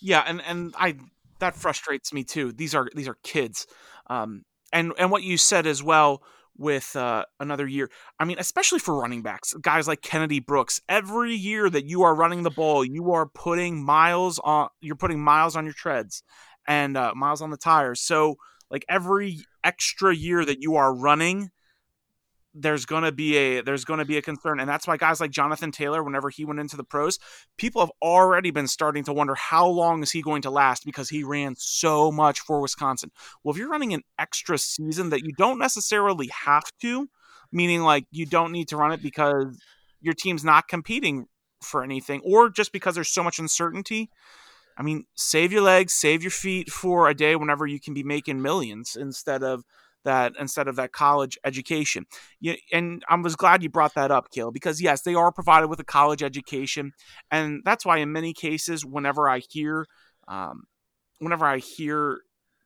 [0.00, 0.96] Yeah, and and I
[1.40, 2.52] that frustrates me too.
[2.52, 3.66] These are these are kids,
[4.08, 6.22] um, and and what you said as well
[6.56, 7.88] with uh, another year.
[8.18, 10.80] I mean, especially for running backs, guys like Kennedy Brooks.
[10.88, 14.68] Every year that you are running the ball, you are putting miles on.
[14.80, 16.22] You're putting miles on your treads
[16.66, 18.00] and uh, miles on the tires.
[18.00, 18.36] So,
[18.70, 21.50] like every extra year that you are running,
[22.60, 25.70] there's gonna be a there's gonna be a concern, and that's why guys like Jonathan
[25.70, 27.18] Taylor, whenever he went into the pros,
[27.56, 31.08] people have already been starting to wonder how long is he going to last because
[31.08, 33.10] he ran so much for Wisconsin.
[33.42, 37.08] Well, if you're running an extra season that you don't necessarily have to,
[37.52, 39.58] meaning like you don't need to run it because
[40.00, 41.26] your team's not competing
[41.62, 44.10] for anything, or just because there's so much uncertainty.
[44.76, 48.04] I mean, save your legs, save your feet for a day whenever you can be
[48.04, 49.64] making millions instead of
[50.04, 52.06] that instead of that college education.
[52.40, 55.68] Yeah, and I was glad you brought that up, Kill, because yes, they are provided
[55.68, 56.92] with a college education,
[57.30, 59.86] and that's why in many cases, whenever I hear,
[60.26, 60.64] um,
[61.18, 62.20] whenever I hear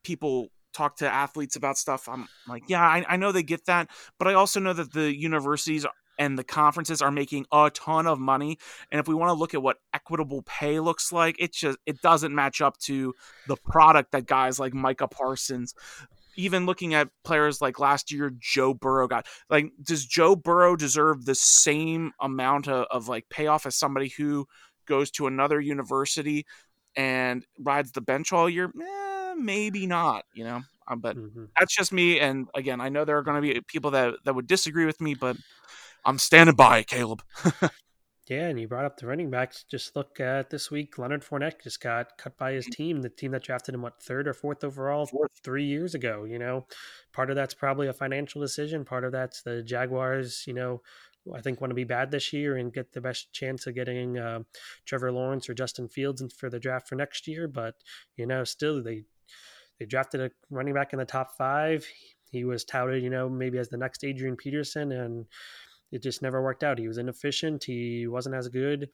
[0.04, 3.88] people talk to athletes about stuff, I'm like, yeah, I, I know they get that,
[4.18, 5.86] but I also know that the universities
[6.18, 8.58] and the conferences are making a ton of money
[8.90, 12.00] and if we want to look at what equitable pay looks like it just it
[12.02, 13.14] doesn't match up to
[13.48, 15.74] the product that guys like micah parsons
[16.36, 21.24] even looking at players like last year, Joe Burrow got like, does Joe Burrow deserve
[21.24, 24.46] the same amount of, of like payoff as somebody who
[24.86, 26.44] goes to another university
[26.96, 28.72] and rides the bench all year?
[28.80, 30.62] Eh, maybe not, you know.
[30.88, 31.44] Um, but mm-hmm.
[31.58, 32.18] that's just me.
[32.18, 35.00] And again, I know there are going to be people that that would disagree with
[35.00, 35.36] me, but
[36.04, 37.22] I'm standing by, Caleb.
[38.32, 39.62] Yeah, and you brought up the running backs.
[39.70, 40.96] Just look at this week.
[40.96, 44.26] Leonard Fournette just got cut by his team, the team that drafted him, what, third
[44.26, 45.30] or fourth overall fourth.
[45.44, 46.24] three years ago.
[46.24, 46.66] You know,
[47.12, 48.86] part of that's probably a financial decision.
[48.86, 50.80] Part of that's the Jaguars, you know,
[51.34, 54.16] I think want to be bad this year and get the best chance of getting
[54.16, 54.40] uh,
[54.86, 57.46] Trevor Lawrence or Justin Fields for the draft for next year.
[57.46, 57.74] But,
[58.16, 59.02] you know, still they
[59.78, 61.86] they drafted a running back in the top five.
[62.30, 65.26] He was touted, you know, maybe as the next Adrian Peterson and
[65.92, 66.78] it just never worked out.
[66.78, 67.64] He was inefficient.
[67.64, 68.88] He wasn't as good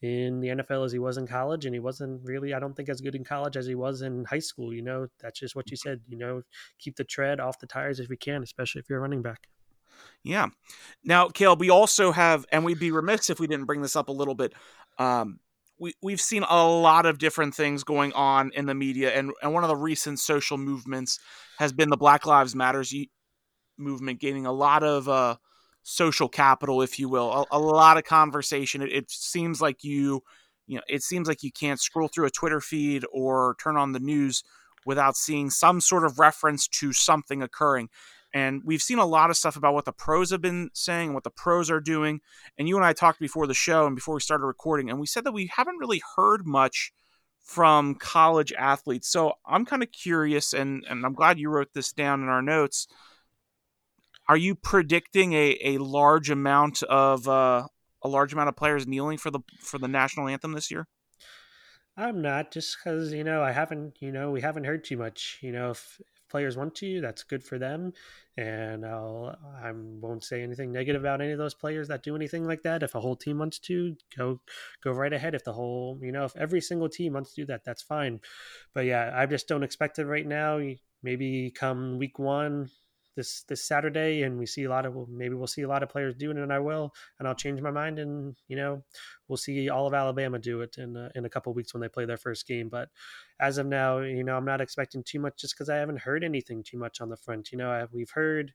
[0.00, 2.88] in the NFL as he was in college, and he wasn't really, I don't think,
[2.88, 4.72] as good in college as he was in high school.
[4.72, 6.00] You know, that's just what you said.
[6.08, 6.42] You know,
[6.78, 9.48] keep the tread off the tires if we can, especially if you're a running back.
[10.22, 10.48] Yeah.
[11.04, 14.08] Now, Caleb, we also have, and we'd be remiss if we didn't bring this up
[14.08, 14.52] a little bit.
[14.98, 15.40] Um,
[15.80, 19.52] we, we've seen a lot of different things going on in the media, and, and
[19.52, 21.18] one of the recent social movements
[21.58, 22.94] has been the Black Lives Matters
[23.76, 25.36] movement, gaining a lot of uh,
[25.82, 28.82] social capital, if you will, a, a lot of conversation.
[28.82, 30.22] It, it, seems like you,
[30.66, 33.92] you know, it seems like you can't scroll through a Twitter feed or turn on
[33.92, 34.42] the news
[34.84, 37.88] without seeing some sort of reference to something occurring.
[38.34, 41.24] And we've seen a lot of stuff about what the pros have been saying, what
[41.24, 42.20] the pros are doing.
[42.58, 45.06] And you and I talked before the show and before we started recording, and we
[45.06, 46.92] said that we haven't really heard much
[47.42, 49.08] from college athletes.
[49.08, 52.42] So I'm kind of curious, and, and I'm glad you wrote this down in our
[52.42, 52.86] notes
[54.28, 57.66] are you predicting a, a large amount of uh,
[58.02, 60.86] a large amount of players kneeling for the for the national anthem this year?
[61.96, 65.38] I'm not just because you know I haven't you know we haven't heard too much.
[65.42, 67.92] You know if, if players want to, that's good for them,
[68.36, 72.44] and I'll I won't say anything negative about any of those players that do anything
[72.44, 72.82] like that.
[72.82, 74.40] If a whole team wants to, go
[74.84, 75.34] go right ahead.
[75.34, 78.20] If the whole you know if every single team wants to do that, that's fine.
[78.74, 80.60] But yeah, I just don't expect it right now.
[81.02, 82.70] Maybe come week one,
[83.18, 85.88] this this Saturday, and we see a lot of maybe we'll see a lot of
[85.88, 88.84] players doing it, and I will, and I'll change my mind, and you know
[89.26, 91.88] we'll see all of Alabama do it in uh, in a couple weeks when they
[91.88, 92.68] play their first game.
[92.68, 92.88] But
[93.40, 96.22] as of now, you know I'm not expecting too much just because I haven't heard
[96.22, 97.50] anything too much on the front.
[97.50, 98.54] You know I, we've heard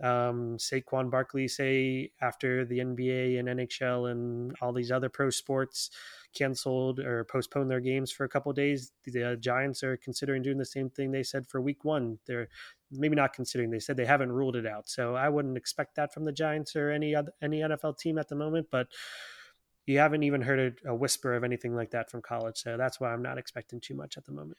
[0.00, 5.90] um, Saquon Barkley say after the NBA and NHL and all these other pro sports
[6.36, 8.92] canceled or postponed their games for a couple days.
[9.04, 12.18] The uh, Giants are considering doing the same thing they said for Week One.
[12.26, 12.48] They're
[12.90, 13.70] maybe not considering.
[13.70, 16.76] They said they haven't ruled it out, so I wouldn't expect that from the Giants
[16.76, 18.68] or any other any NFL team at the moment.
[18.70, 18.88] But
[19.86, 23.00] you haven't even heard a, a whisper of anything like that from college, so that's
[23.00, 24.58] why I'm not expecting too much at the moment.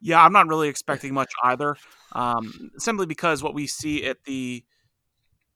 [0.00, 1.76] Yeah, I'm not really expecting much either.
[2.12, 4.64] Um, simply because what we see at the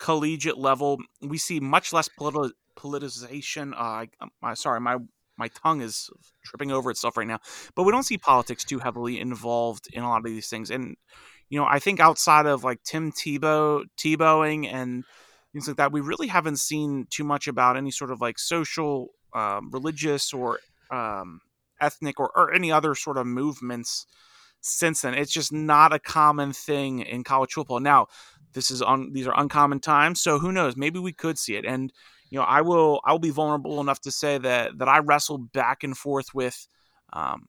[0.00, 3.72] collegiate level, we see much less politi- politicization.
[3.72, 4.06] Uh,
[4.42, 4.96] I, sorry, my
[5.36, 6.10] my tongue is
[6.44, 7.38] tripping over itself right now.
[7.74, 10.70] But we don't see politics too heavily involved in a lot of these things.
[10.70, 10.96] And
[11.48, 15.04] you know, I think outside of like Tim Tebow Tebowing and
[15.52, 19.08] things like that, we really haven't seen too much about any sort of like social,
[19.34, 21.40] um, religious, or um,
[21.80, 24.06] ethnic, or, or any other sort of movements
[24.60, 25.14] since then.
[25.14, 27.80] It's just not a common thing in college football.
[27.80, 28.06] Now,
[28.52, 30.76] this is on these are uncommon times, so who knows?
[30.76, 31.64] Maybe we could see it.
[31.64, 31.92] And
[32.30, 35.52] you know, I will I will be vulnerable enough to say that that I wrestled
[35.52, 36.66] back and forth with
[37.12, 37.48] um,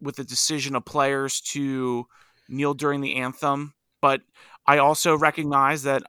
[0.00, 2.06] with the decision of players to
[2.48, 4.22] kneel during the anthem, but
[4.66, 6.02] I also recognize that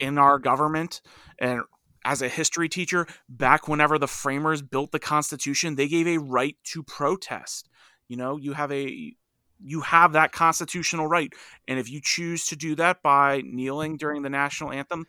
[0.00, 1.00] in our government
[1.38, 1.62] and
[2.04, 6.56] as a history teacher, back whenever the framers built the Constitution, they gave a right
[6.64, 7.68] to protest.
[8.08, 9.14] You know, you have a
[9.62, 11.32] you have that constitutional right,
[11.66, 15.06] and if you choose to do that by kneeling during the national anthem,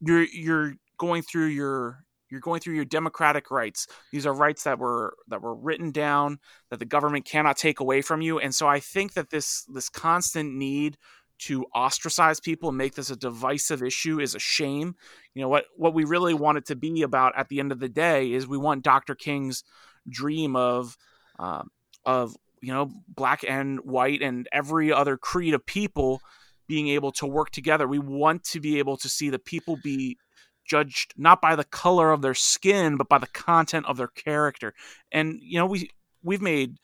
[0.00, 3.86] you're you're going through your you're going through your democratic rights.
[4.12, 6.38] These are rights that were that were written down
[6.70, 8.38] that the government cannot take away from you.
[8.38, 10.96] And so I think that this this constant need
[11.40, 14.94] to ostracize people and make this a divisive issue is a shame.
[15.34, 17.80] You know what what we really want it to be about at the end of
[17.80, 19.14] the day is we want Dr.
[19.14, 19.64] King's
[20.08, 20.96] dream of
[21.38, 21.62] uh,
[22.04, 26.20] of you know black and white and every other creed of people
[26.68, 27.88] being able to work together.
[27.88, 30.18] We want to be able to see the people be
[30.64, 34.74] judged not by the color of their skin but by the content of their character.
[35.10, 35.90] And you know we
[36.22, 36.76] we've made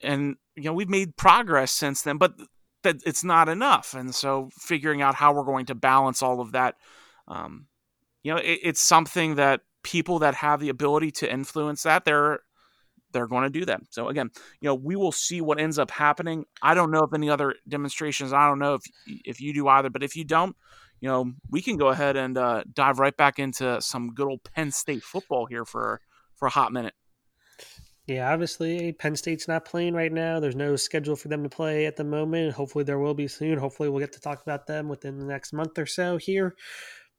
[0.00, 2.34] and you know we've made progress since then, but
[2.86, 3.94] that it's not enough.
[3.94, 6.76] And so figuring out how we're going to balance all of that,
[7.28, 7.66] um,
[8.22, 12.40] you know, it, it's something that people that have the ability to influence that they're
[13.16, 13.80] they're going to do that.
[13.90, 16.44] So again, you know, we will see what ends up happening.
[16.62, 18.32] I don't know if any other demonstrations.
[18.32, 20.54] I don't know if if you do either, but if you don't,
[21.00, 24.44] you know, we can go ahead and uh, dive right back into some good old
[24.44, 26.00] Penn State football here for
[26.34, 26.94] for a hot minute.
[28.06, 30.38] Yeah, obviously, Penn State's not playing right now.
[30.38, 32.52] There's no schedule for them to play at the moment.
[32.52, 33.58] Hopefully, there will be soon.
[33.58, 36.54] Hopefully, we'll get to talk about them within the next month or so here.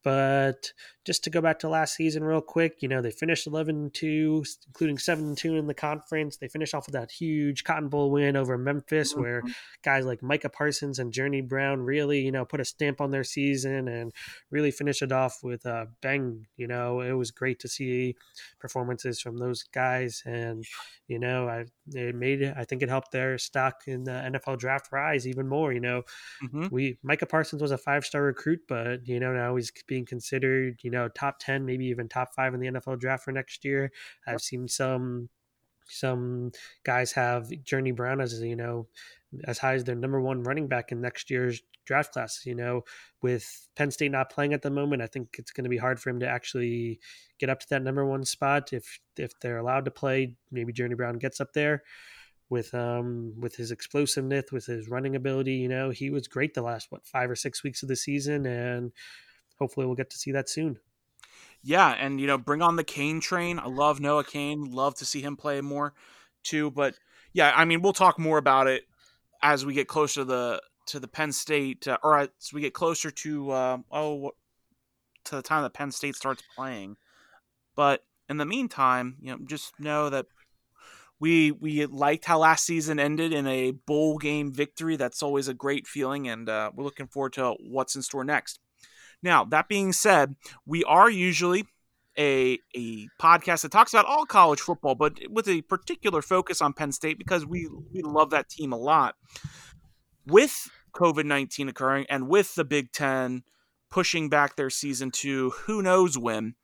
[0.02, 0.72] But
[1.08, 4.44] just to go back to last season real quick, you know, they finished 11 2,
[4.66, 6.36] including 7 2 in the conference.
[6.36, 9.22] They finished off with that huge Cotton Bowl win over Memphis, mm-hmm.
[9.22, 9.42] where
[9.82, 13.24] guys like Micah Parsons and Journey Brown really, you know, put a stamp on their
[13.24, 14.12] season and
[14.50, 16.44] really finished it off with a bang.
[16.58, 18.14] You know, it was great to see
[18.60, 20.22] performances from those guys.
[20.26, 20.62] And,
[21.06, 24.92] you know, I it made I think it helped their stock in the NFL draft
[24.92, 25.72] rise even more.
[25.72, 26.02] You know,
[26.44, 26.66] mm-hmm.
[26.70, 30.80] we Micah Parsons was a five star recruit, but you know now he's being considered
[30.82, 33.92] you know top ten, maybe even top five in the NFL draft for next year.
[34.26, 35.28] I've seen some
[35.88, 36.52] some
[36.84, 38.88] guys have Journey Brown as you know
[39.44, 42.42] as high as their number one running back in next year's draft class.
[42.44, 42.84] You know,
[43.22, 46.00] with Penn State not playing at the moment, I think it's going to be hard
[46.00, 47.00] for him to actually
[47.38, 48.72] get up to that number one spot.
[48.72, 51.82] If if they're allowed to play, maybe Journey Brown gets up there
[52.50, 55.54] with um with his explosiveness, with his running ability.
[55.54, 58.46] You know, he was great the last what five or six weeks of the season,
[58.46, 58.92] and
[59.58, 60.78] hopefully we'll get to see that soon.
[61.62, 63.58] Yeah, and you know, bring on the Cain train.
[63.58, 64.70] I love Noah Cain.
[64.70, 65.94] Love to see him play more
[66.42, 66.70] too.
[66.70, 66.94] But
[67.32, 68.84] yeah, I mean, we'll talk more about it
[69.42, 72.74] as we get closer to the to the Penn State, uh, or as we get
[72.74, 74.32] closer to uh, oh
[75.24, 76.96] to the time that Penn State starts playing.
[77.76, 80.26] But in the meantime, you know, just know that
[81.20, 84.96] we we liked how last season ended in a bowl game victory.
[84.96, 88.60] That's always a great feeling, and uh, we're looking forward to what's in store next.
[89.22, 91.66] Now, that being said, we are usually
[92.18, 96.72] a, a podcast that talks about all college football, but with a particular focus on
[96.72, 99.14] Penn State because we, we love that team a lot.
[100.26, 103.44] With COVID 19 occurring and with the Big Ten
[103.90, 106.54] pushing back their season to who knows when,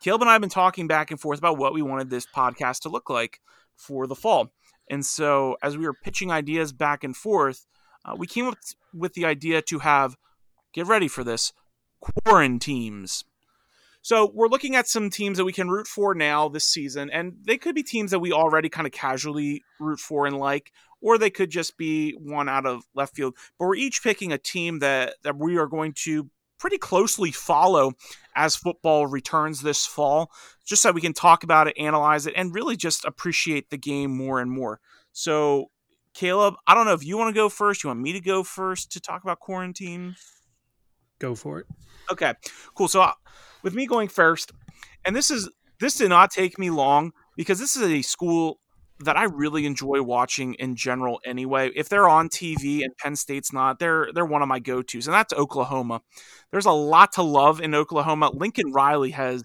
[0.00, 2.80] Caleb and I have been talking back and forth about what we wanted this podcast
[2.80, 3.40] to look like
[3.76, 4.52] for the fall.
[4.90, 7.66] And so, as we were pitching ideas back and forth,
[8.04, 8.56] uh, we came up
[8.94, 10.16] with the idea to have,
[10.72, 11.52] get ready for this,
[12.02, 13.24] quaranteams.
[14.02, 17.34] So we're looking at some teams that we can root for now this season, and
[17.44, 21.18] they could be teams that we already kind of casually root for and like, or
[21.18, 23.34] they could just be one out of left field.
[23.58, 27.92] But we're each picking a team that that we are going to pretty closely follow
[28.34, 30.30] as football returns this fall,
[30.64, 34.16] just so we can talk about it, analyze it, and really just appreciate the game
[34.16, 34.80] more and more.
[35.12, 35.70] So,
[36.14, 37.82] Caleb, I don't know if you want to go first.
[37.82, 40.16] You want me to go first to talk about quaranteam?
[41.18, 41.66] Go for it.
[42.10, 42.32] Okay,
[42.74, 42.88] cool.
[42.88, 43.12] So, uh,
[43.62, 44.52] with me going first,
[45.04, 45.48] and this is
[45.80, 48.60] this did not take me long because this is a school
[49.00, 51.70] that I really enjoy watching in general anyway.
[51.74, 55.14] If they're on TV and Penn State's not, they're they're one of my go-tos and
[55.14, 56.00] that's Oklahoma.
[56.50, 58.30] There's a lot to love in Oklahoma.
[58.32, 59.44] Lincoln Riley has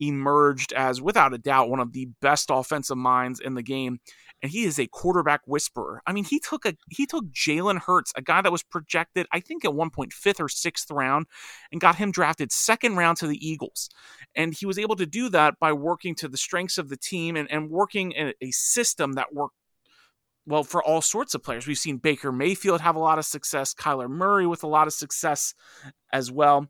[0.00, 3.98] emerged as without a doubt one of the best offensive minds in the game
[4.42, 6.02] and he is a quarterback whisperer.
[6.06, 9.40] I mean, he took a he took Jalen Hurts, a guy that was projected, I
[9.40, 11.26] think, at one point fifth or sixth round,
[11.72, 13.88] and got him drafted second round to the Eagles.
[14.34, 17.36] And he was able to do that by working to the strengths of the team
[17.36, 19.54] and, and working in a system that worked
[20.46, 21.66] well, for all sorts of players.
[21.66, 24.92] We've seen Baker Mayfield have a lot of success, Kyler Murray with a lot of
[24.92, 25.54] success
[26.12, 26.68] as well.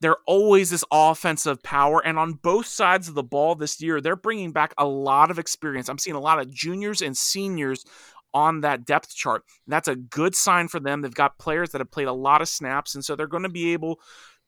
[0.00, 2.04] They're always this offensive power.
[2.04, 5.38] And on both sides of the ball this year, they're bringing back a lot of
[5.38, 5.88] experience.
[5.88, 7.84] I'm seeing a lot of juniors and seniors
[8.32, 9.42] on that depth chart.
[9.66, 11.00] that's a good sign for them.
[11.00, 12.94] They've got players that have played a lot of snaps.
[12.94, 14.00] And so they're going to be able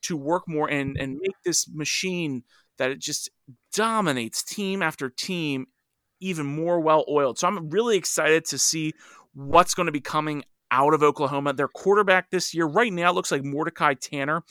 [0.02, 2.44] to work more and, and make this machine
[2.78, 3.30] that it just
[3.72, 5.66] dominates team after team
[6.20, 7.38] even more well oiled.
[7.38, 8.94] So I'm really excited to see
[9.34, 11.52] what's going to be coming out of Oklahoma.
[11.52, 14.42] Their quarterback this year, right now, looks like Mordecai Tanner.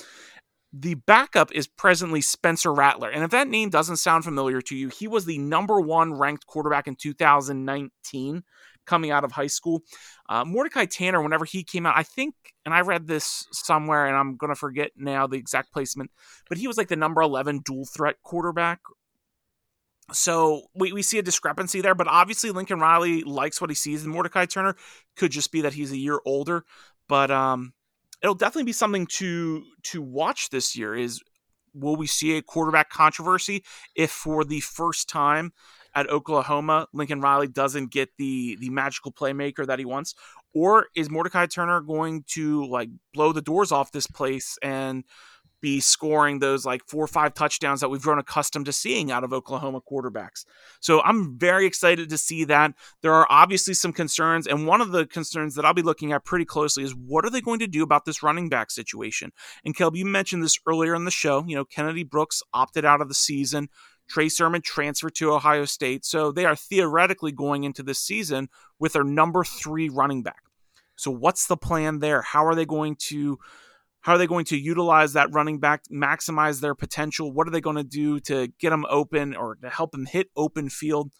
[0.74, 3.10] The backup is presently Spencer Rattler.
[3.10, 6.46] And if that name doesn't sound familiar to you, he was the number one ranked
[6.48, 8.44] quarterback in 2019
[8.86, 9.82] coming out of high school.
[10.30, 14.16] Uh, Mordecai Tanner, whenever he came out, I think, and I read this somewhere, and
[14.16, 16.12] I'm going to forget now the exact placement,
[16.50, 18.80] but he was like the number 11 dual threat quarterback.
[20.14, 24.04] So we, we see a discrepancy there, but obviously Lincoln Riley likes what he sees
[24.04, 24.76] in Mordecai Turner.
[25.16, 26.66] Could just be that he's a year older,
[27.08, 27.74] but um,
[28.22, 30.96] it'll definitely be something to to watch this year.
[30.96, 31.22] Is
[31.74, 33.64] will we see a quarterback controversy
[33.96, 35.54] if for the first time
[35.94, 40.16] at Oklahoma, Lincoln Riley doesn't get the the magical playmaker that he wants,
[40.54, 45.04] or is Mordecai Turner going to like blow the doors off this place and
[45.62, 49.24] be scoring those like four or five touchdowns that we've grown accustomed to seeing out
[49.24, 50.46] of Oklahoma quarterbacks.
[50.80, 52.74] So I'm very excited to see that.
[53.02, 56.26] There are obviously some concerns, and one of the concerns that I'll be looking at
[56.26, 59.32] pretty closely is what are they going to do about this running back situation?
[59.64, 61.44] And Caleb, you mentioned this earlier in the show.
[61.48, 63.70] You know, Kennedy Brooks opted out of the season.
[64.10, 66.04] Trey Sermon transferred to Ohio State.
[66.06, 70.44] So they are theoretically going into this season with their number three running back.
[70.98, 72.22] So what's the plan there?
[72.22, 73.40] How are they going to
[74.02, 77.32] how are they going to utilize that running back, maximize their potential?
[77.32, 80.30] What are they going to do to get them open or to help them hit
[80.36, 81.12] open field?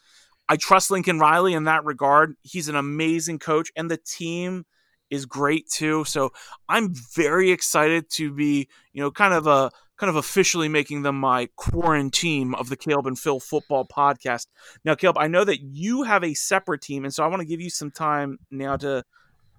[0.50, 2.36] I trust Lincoln Riley in that regard.
[2.42, 4.66] He's an amazing coach, and the team
[5.10, 6.04] is great too.
[6.06, 6.32] So
[6.68, 11.20] I'm very excited to be, you know, kind of a kind of officially making them
[11.20, 14.48] my quaranteam of the Caleb and Phil football podcast.
[14.84, 17.48] Now, Caleb, I know that you have a separate team, and so I want to
[17.48, 19.04] give you some time now to,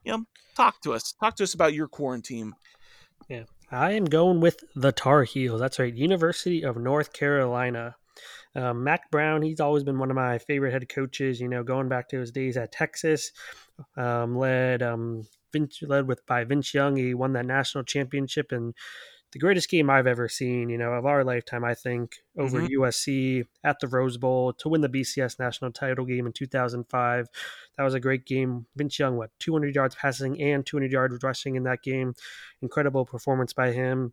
[0.05, 0.25] you know,
[0.57, 1.15] talk to us.
[1.21, 2.53] Talk to us about your quaranteam.
[3.29, 5.61] Yeah, I am going with the Tar Heels.
[5.61, 7.97] That's right, University of North Carolina.
[8.55, 11.41] Um, Mack Brown, he's always been one of my favorite head coaches.
[11.41, 13.33] You know, going back to his days at Texas,
[13.97, 16.97] um, led um, Vince, led with by Vince Young.
[16.97, 18.75] He won that national championship and
[19.33, 22.83] the greatest game I've ever seen, you know, of our lifetime, I think, over mm-hmm.
[22.83, 27.29] USC at the Rose Bowl to win the BCS national title game in 2005.
[27.79, 28.67] That was a great game.
[28.77, 32.15] Vince Young, what, 200 yards passing and 200 yards rushing in that game.
[32.61, 34.13] Incredible performance by him.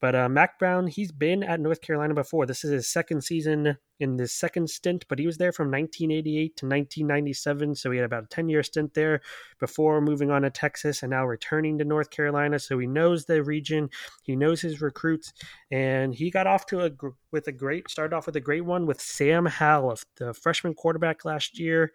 [0.00, 2.46] But uh, Mack Brown, he's been at North Carolina before.
[2.46, 6.56] This is his second season in this second stint, but he was there from 1988
[6.56, 7.74] to 1997.
[7.74, 9.20] So he had about a 10 year stint there
[9.58, 12.58] before moving on to Texas and now returning to North Carolina.
[12.58, 13.90] So he knows the region,
[14.22, 15.34] he knows his recruits,
[15.70, 16.90] and he got off to a
[17.30, 21.26] with a great started off with a great one with Sam Howell, the freshman quarterback
[21.26, 21.92] last year.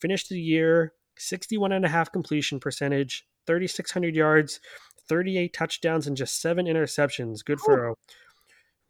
[0.00, 4.60] Finished the year 61 and a half completion percentage, 3,600 yards,
[5.10, 7.44] 38 touchdowns and just seven interceptions.
[7.44, 7.94] Good for a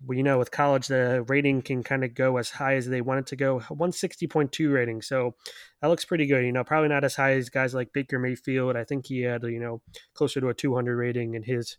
[0.07, 3.01] well, you know, with college, the rating can kind of go as high as they
[3.01, 3.61] want it to go.
[3.61, 5.03] 160.2 rating.
[5.03, 5.35] So
[5.81, 6.45] that looks pretty good.
[6.45, 8.77] You know, probably not as high as guys like Baker Mayfield.
[8.77, 9.83] I think he had, you know,
[10.15, 11.77] closer to a 200 rating in his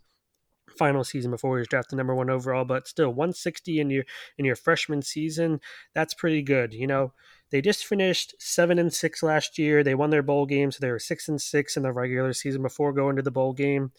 [0.78, 4.04] final season before he was drafted number one overall, but still 160 in your
[4.38, 5.60] in your freshman season,
[5.94, 6.74] that's pretty good.
[6.74, 7.14] You know,
[7.52, 9.84] they just finished seven and six last year.
[9.84, 12.62] They won their bowl game, so they were six and six in the regular season
[12.62, 13.92] before going to the bowl game.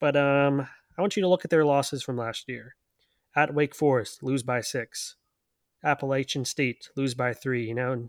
[0.00, 2.74] But um, I want you to look at their losses from last year.
[3.36, 5.16] At Wake Forest, lose by six.
[5.84, 7.66] Appalachian State, lose by three.
[7.68, 8.08] You know,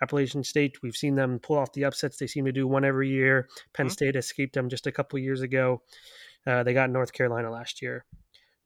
[0.00, 2.16] Appalachian State, we've seen them pull off the upsets.
[2.16, 3.48] They seem to do one every year.
[3.74, 3.92] Penn mm-hmm.
[3.92, 5.82] State escaped them just a couple years ago.
[6.46, 8.04] Uh, they got North Carolina last year.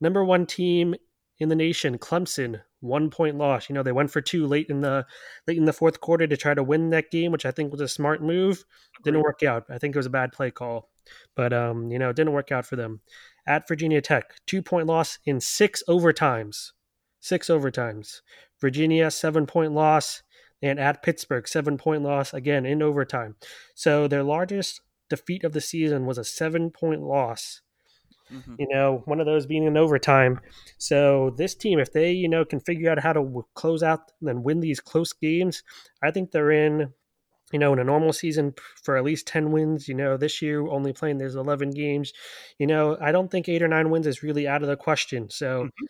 [0.00, 0.94] Number one team
[1.38, 3.68] in the nation, Clemson, one point loss.
[3.68, 5.04] You know, they went for two late in the
[5.46, 7.80] late in the fourth quarter to try to win that game, which I think was
[7.80, 8.64] a smart move.
[9.04, 9.64] Didn't work out.
[9.68, 10.88] I think it was a bad play call.
[11.34, 13.00] But um, you know, it didn't work out for them.
[13.46, 16.72] At Virginia Tech, two point loss in six overtimes.
[17.20, 18.20] Six overtimes.
[18.60, 20.22] Virginia, seven point loss.
[20.62, 23.36] And at Pittsburgh, seven point loss again in overtime.
[23.74, 27.60] So their largest defeat of the season was a seven point loss.
[28.32, 28.54] Mm-hmm.
[28.58, 30.40] You know, one of those being in overtime.
[30.78, 34.42] So this team, if they you know can figure out how to close out and
[34.42, 35.62] win these close games,
[36.02, 36.92] I think they're in
[37.52, 40.66] you know, in a normal season for at least 10 wins, you know, this year
[40.66, 42.12] only playing there's 11 games,
[42.58, 45.30] you know, I don't think eight or nine wins is really out of the question.
[45.30, 45.84] So mm-hmm.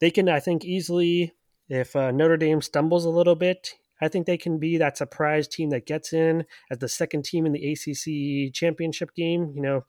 [0.00, 1.34] they can, I think, easily,
[1.68, 5.48] if uh, Notre Dame stumbles a little bit, I think they can be that surprise
[5.48, 9.52] team that gets in as the second team in the ACC championship game.
[9.54, 9.84] You know,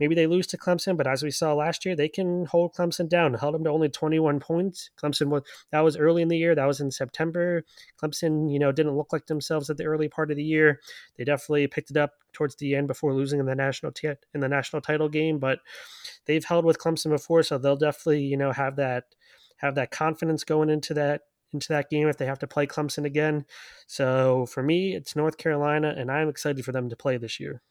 [0.00, 3.08] maybe they lose to Clemson, but as we saw last year, they can hold Clemson
[3.08, 3.34] down.
[3.34, 4.90] Held them to only 21 points.
[5.00, 6.54] Clemson was that was early in the year.
[6.54, 7.64] That was in September.
[8.02, 10.80] Clemson, you know, didn't look like themselves at the early part of the year.
[11.16, 14.40] They definitely picked it up towards the end before losing in the national t- in
[14.40, 15.60] the national title game, but
[16.26, 19.04] they've held with Clemson before, so they'll definitely you know have that
[19.58, 21.22] have that confidence going into that
[21.52, 23.44] into that game if they have to play Clemson again.
[23.86, 27.62] So for me, it's North Carolina, and I'm excited for them to play this year.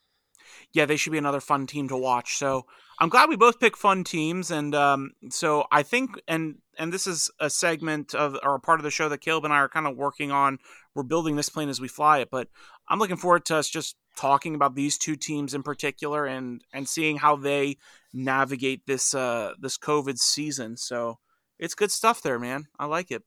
[0.72, 2.36] Yeah, they should be another fun team to watch.
[2.36, 2.66] So
[2.98, 7.06] I'm glad we both pick fun teams, and um, so I think, and and this
[7.06, 9.68] is a segment of or a part of the show that Caleb and I are
[9.68, 10.58] kind of working on.
[10.94, 12.48] We're building this plane as we fly it, but
[12.88, 16.88] I'm looking forward to us just talking about these two teams in particular and and
[16.88, 17.78] seeing how they
[18.12, 20.76] navigate this uh this COVID season.
[20.76, 21.18] So
[21.58, 22.66] it's good stuff there, man.
[22.78, 23.22] I like it.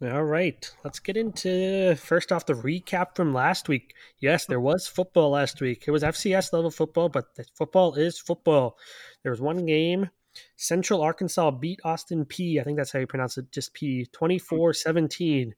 [0.00, 3.94] All right, let's get into first off the recap from last week.
[4.20, 5.86] Yes, there was football last week.
[5.88, 7.24] It was FCS level football, but
[7.56, 8.78] football is football.
[9.24, 10.10] There was one game.
[10.56, 12.60] Central Arkansas beat Austin Peay.
[12.60, 15.56] I think that's how you pronounce it, just Peay, 24 17.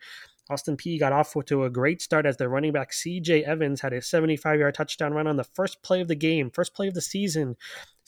[0.49, 3.93] Austin Peay got off to a great start as their running back CJ Evans had
[3.93, 6.95] a 75 yard touchdown run on the first play of the game, first play of
[6.95, 7.57] the season.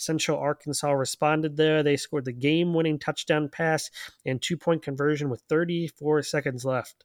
[0.03, 1.83] Central Arkansas responded there.
[1.83, 3.91] They scored the game winning touchdown pass
[4.27, 7.05] and two point conversion with 34 seconds left.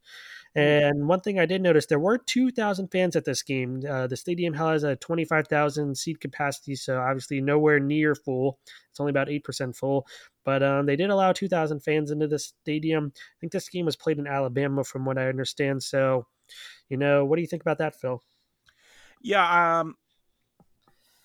[0.57, 3.83] And one thing I did notice, there were 2,000 fans at this game.
[3.87, 8.57] Uh, the stadium has a 25,000 seat capacity, so obviously nowhere near full.
[8.89, 10.07] It's only about 8% full.
[10.43, 13.13] But um, they did allow 2,000 fans into the stadium.
[13.15, 15.83] I think this game was played in Alabama, from what I understand.
[15.83, 16.25] So,
[16.89, 18.23] you know, what do you think about that, Phil?
[19.21, 19.95] Yeah, um,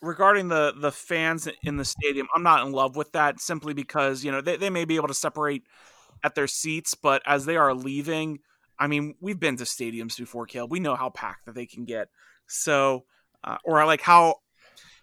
[0.03, 4.25] regarding the the fans in the stadium, I'm not in love with that simply because
[4.25, 5.63] you know they, they may be able to separate
[6.23, 8.41] at their seats, but as they are leaving,
[8.79, 10.71] I mean, we've been to stadiums before, Caleb.
[10.71, 12.09] We know how packed that they can get.
[12.47, 13.05] So,
[13.43, 14.37] uh, or like how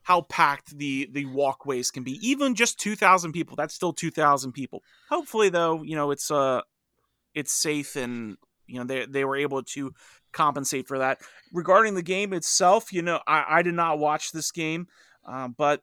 [0.04, 2.20] how packed the the walkways can be.
[2.22, 4.84] Even just two thousand people, that's still two thousand people.
[5.10, 6.62] Hopefully, though, you know it's uh
[7.34, 8.38] it's safe and
[8.70, 9.91] you know they they were able to
[10.32, 11.20] compensate for that.
[11.53, 14.88] Regarding the game itself, you know, I, I did not watch this game,
[15.26, 15.82] uh, but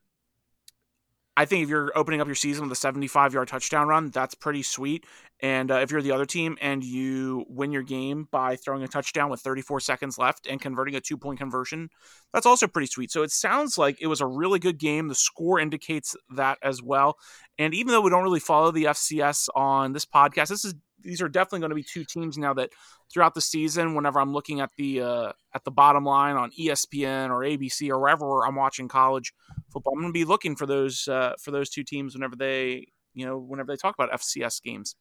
[1.39, 4.34] I think if you're opening up your season with a 75 yard touchdown run, that's
[4.34, 5.05] pretty sweet.
[5.41, 8.89] And uh, if you're the other team and you win your game by throwing a
[8.89, 11.91] touchdown with 34 seconds left and converting a two point conversion,
[12.32, 13.11] that's also pretty sweet.
[13.11, 15.09] So it sounds like it was a really good game.
[15.09, 17.18] The score indicates that as well.
[17.59, 21.23] And even though we don't really follow the FCS on this podcast, this is these
[21.23, 22.71] are definitely going to be two teams now that
[23.13, 27.31] throughout the season, whenever I'm looking at the uh, at the bottom line on ESPN
[27.31, 29.33] or ABC or wherever I'm watching college
[29.73, 32.89] football, I'm going to be looking for those uh, for those two teams whenever they
[33.15, 34.97] you know whenever they talk about FCS games.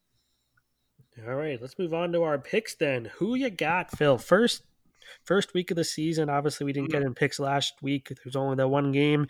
[1.26, 3.06] All right, let's move on to our picks then.
[3.16, 4.18] Who you got, Phil?
[4.18, 4.64] First
[5.24, 6.30] first week of the season.
[6.30, 7.08] Obviously, we didn't get mm-hmm.
[7.08, 8.12] in picks last week.
[8.24, 9.28] There's only that one game.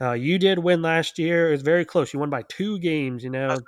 [0.00, 1.48] Uh, you did win last year.
[1.48, 2.14] It was very close.
[2.14, 3.24] You won by two games.
[3.24, 3.58] You know,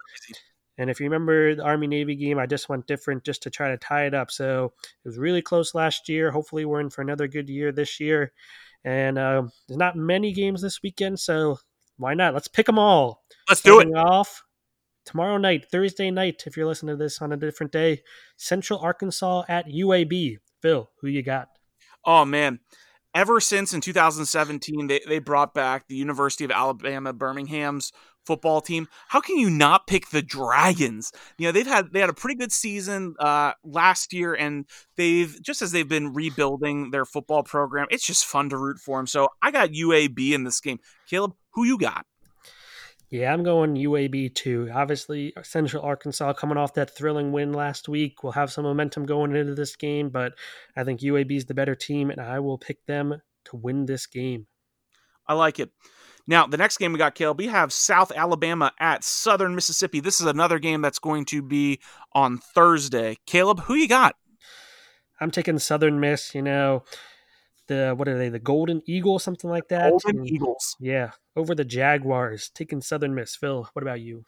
[0.81, 3.69] and if you remember the Army Navy game, I just went different just to try
[3.69, 4.31] to tie it up.
[4.31, 4.73] So
[5.05, 6.31] it was really close last year.
[6.31, 8.33] Hopefully, we're in for another good year this year.
[8.83, 11.59] And uh, there's not many games this weekend, so
[11.99, 12.33] why not?
[12.33, 13.25] Let's pick them all.
[13.47, 14.01] Let's Starting do it.
[14.01, 14.43] Off
[15.05, 18.01] tomorrow night, Thursday night, if you're listening to this on a different day,
[18.39, 20.39] Central Arkansas at UAB.
[20.63, 21.49] Phil, who you got?
[22.07, 22.59] Oh man,
[23.15, 27.93] ever since in 2017 they, they brought back the University of Alabama Birmingham's
[28.27, 28.87] football team.
[29.09, 31.13] How can you not pick the Dragons?
[31.39, 35.37] You know, they've had they had a pretty good season uh, last year, and they've
[35.43, 39.07] just as they've been rebuilding their football program, it's just fun to root for them.
[39.07, 40.79] So I got UAB in this game.
[41.09, 42.07] Caleb, who you got?
[43.11, 44.71] Yeah, I'm going UAB too.
[44.73, 49.35] Obviously, Central Arkansas coming off that thrilling win last week will have some momentum going
[49.35, 50.35] into this game, but
[50.77, 54.07] I think UAB is the better team, and I will pick them to win this
[54.07, 54.47] game.
[55.27, 55.71] I like it.
[56.29, 59.99] Now, the next game we got, Caleb, we have South Alabama at Southern Mississippi.
[59.99, 61.81] This is another game that's going to be
[62.13, 63.17] on Thursday.
[63.27, 64.15] Caleb, who you got?
[65.21, 66.33] I'm taking Southern Miss.
[66.33, 66.85] You know,
[67.71, 68.29] the what are they?
[68.29, 69.91] The Golden Eagle, something like that.
[69.91, 70.77] Golden and, Eagles.
[70.81, 73.35] Yeah, over the Jaguars, taking Southern Miss.
[73.37, 74.25] Phil, what about you?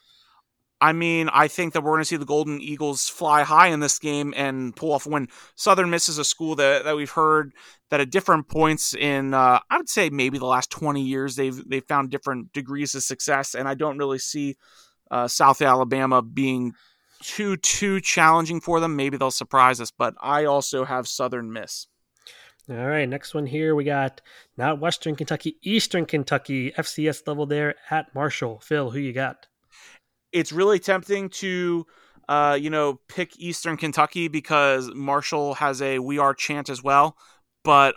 [0.81, 3.79] I mean, I think that we're going to see the Golden Eagles fly high in
[3.79, 5.29] this game and pull off a win.
[5.55, 7.53] Southern Miss is a school that, that we've heard
[7.91, 11.69] that at different points in, uh, I would say maybe the last 20 years, they've
[11.69, 14.57] they've found different degrees of success, and I don't really see
[15.11, 16.73] uh, South Alabama being
[17.23, 18.97] too too challenging for them.
[18.97, 21.87] Maybe they'll surprise us, but I also have Southern Miss.
[22.71, 24.21] All right, next one here we got
[24.57, 28.61] not Western Kentucky, Eastern Kentucky, FCS level there at Marshall.
[28.61, 29.47] Phil, who you got?
[30.33, 31.87] it's really tempting to
[32.29, 37.17] uh, you know, pick Eastern Kentucky because Marshall has a "We Are" chant as well.
[37.65, 37.97] But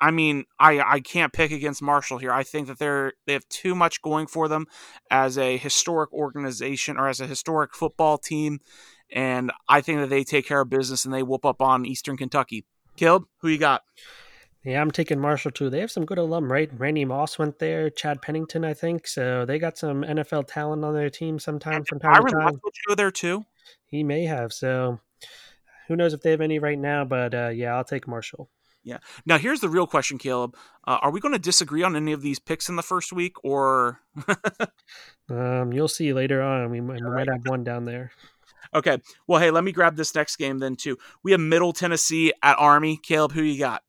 [0.00, 2.32] I mean, I I can't pick against Marshall here.
[2.32, 4.66] I think that they're they have too much going for them
[5.10, 8.60] as a historic organization or as a historic football team,
[9.12, 12.16] and I think that they take care of business and they whoop up on Eastern
[12.16, 12.64] Kentucky.
[12.98, 13.82] Caleb, who you got?
[14.64, 15.70] Yeah, I'm taking Marshall too.
[15.70, 16.68] They have some good alum, right?
[16.76, 19.06] Randy Moss went there, Chad Pennington, I think.
[19.06, 22.60] So they got some NFL talent on their team sometime from time Byron to time.
[22.86, 23.44] go there too.
[23.86, 24.52] He may have.
[24.52, 25.00] So
[25.86, 27.04] who knows if they have any right now?
[27.04, 28.50] But uh, yeah, I'll take Marshall.
[28.82, 28.98] Yeah.
[29.24, 30.56] Now here's the real question, Caleb.
[30.84, 33.36] Uh, are we going to disagree on any of these picks in the first week,
[33.44, 34.00] or?
[35.30, 36.70] um, you'll see later on.
[36.70, 38.10] We might, we might have one down there.
[38.74, 38.98] Okay.
[39.26, 40.98] Well, hey, let me grab this next game then too.
[41.22, 42.98] We have Middle Tennessee at Army.
[43.02, 43.82] Caleb, who you got?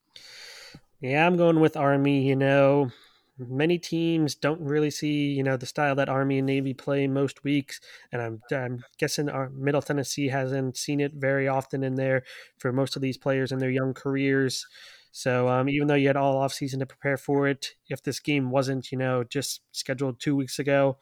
[1.01, 2.27] Yeah, I'm going with Army.
[2.27, 2.91] You know,
[3.37, 7.43] many teams don't really see you know the style that Army and Navy play most
[7.43, 7.79] weeks,
[8.11, 12.23] and I'm I'm guessing our Middle Tennessee hasn't seen it very often in there
[12.57, 14.67] for most of these players in their young careers.
[15.11, 18.19] So um, even though you had all off season to prepare for it, if this
[18.19, 20.97] game wasn't you know just scheduled two weeks ago,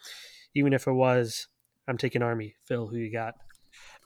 [0.54, 1.48] even if it was,
[1.88, 2.56] I'm taking Army.
[2.66, 3.36] Phil, who you got?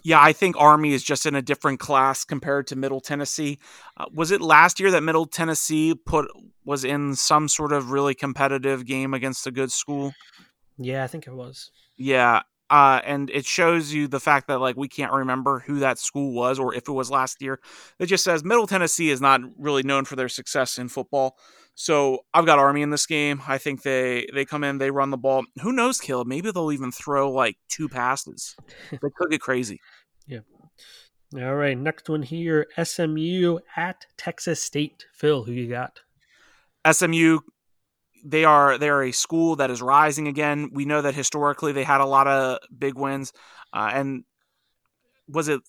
[0.04, 3.60] Yeah, I think Army is just in a different class compared to Middle Tennessee.
[3.98, 6.28] Uh, was it last year that Middle Tennessee put
[6.66, 10.14] was in some sort of really competitive game against a good school?
[10.78, 11.72] Yeah, I think it was.
[11.98, 12.42] Yeah,
[12.72, 16.34] uh, and it shows you the fact that like we can't remember who that school
[16.34, 17.60] was or if it was last year.
[18.00, 21.38] It just says Middle Tennessee is not really known for their success in football.
[21.76, 23.42] So I've got Army in this game.
[23.46, 25.44] I think they they come in, they run the ball.
[25.62, 26.28] Who knows, Caleb?
[26.28, 28.56] Maybe they'll even throw like two passes.
[28.90, 29.80] they could get crazy.
[30.28, 30.42] Yeah.
[31.36, 35.08] All right, next one here: SMU at Texas State.
[35.14, 36.00] Phil, who you got?
[36.90, 37.40] SMU.
[38.24, 40.70] They are they are a school that is rising again.
[40.74, 43.34] We know that historically they had a lot of big wins,
[43.74, 44.24] uh, and
[45.28, 45.62] was it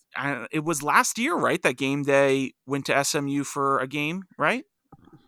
[0.50, 4.64] it was last year right that game day went to SMU for a game right?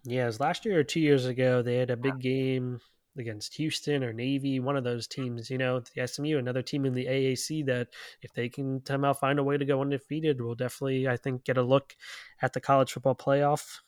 [0.04, 1.62] Yeah, it was last year or two years ago.
[1.62, 2.80] They had a big game
[3.16, 5.50] against Houston or Navy, one of those teams.
[5.50, 7.88] You know, the SMU, another team in the AAC that
[8.22, 11.58] if they can somehow find a way to go undefeated, will definitely, I think, get
[11.58, 11.94] a look
[12.42, 13.78] at the college football playoff.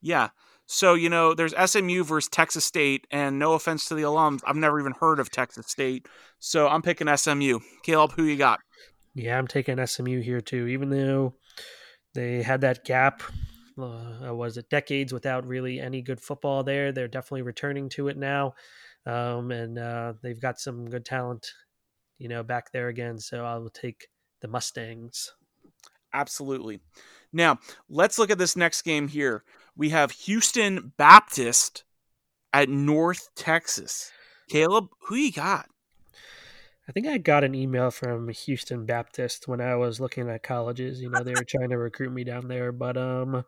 [0.00, 0.28] Yeah.
[0.66, 4.56] So, you know, there's SMU versus Texas State, and no offense to the alums, I've
[4.56, 6.08] never even heard of Texas State.
[6.40, 7.60] So I'm picking SMU.
[7.84, 8.60] Caleb, who you got?
[9.14, 11.34] Yeah, I'm taking SMU here too, even though
[12.14, 13.22] they had that gap
[13.78, 16.92] uh, was it decades without really any good football there.
[16.92, 18.54] They're definitely returning to it now,
[19.04, 21.52] um, and uh, they've got some good talent,
[22.18, 23.18] you know, back there again.
[23.18, 24.08] So I will take
[24.40, 25.32] the Mustangs.
[26.12, 26.80] Absolutely.
[27.32, 27.58] Now
[27.88, 29.44] let's look at this next game here.
[29.76, 31.84] We have Houston Baptist
[32.52, 34.10] at North Texas.
[34.48, 35.68] Caleb, who you got?
[36.88, 41.02] I think I got an email from Houston Baptist when I was looking at colleges.
[41.02, 43.44] You know, they were trying to recruit me down there, but um,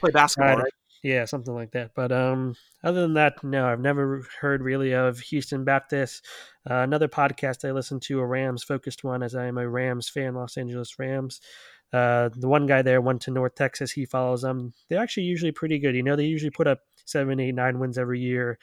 [0.00, 0.72] play basketball, right?
[1.02, 1.92] Yeah, something like that.
[1.94, 2.54] But um,
[2.84, 6.24] other than that, no, I've never heard really of Houston Baptist.
[6.68, 10.08] Uh, another podcast I listened to, a Rams focused one, as I am a Rams
[10.08, 11.40] fan, Los Angeles Rams.
[11.92, 13.92] Uh, the one guy there went to North Texas.
[13.92, 14.72] He follows them.
[14.88, 15.94] They're actually usually pretty good.
[15.94, 18.58] You know, they usually put up seven, eight, nine wins every year.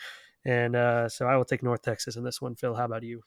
[0.45, 2.55] And uh, so I will take North Texas in this one.
[2.55, 3.21] Phil, how about you?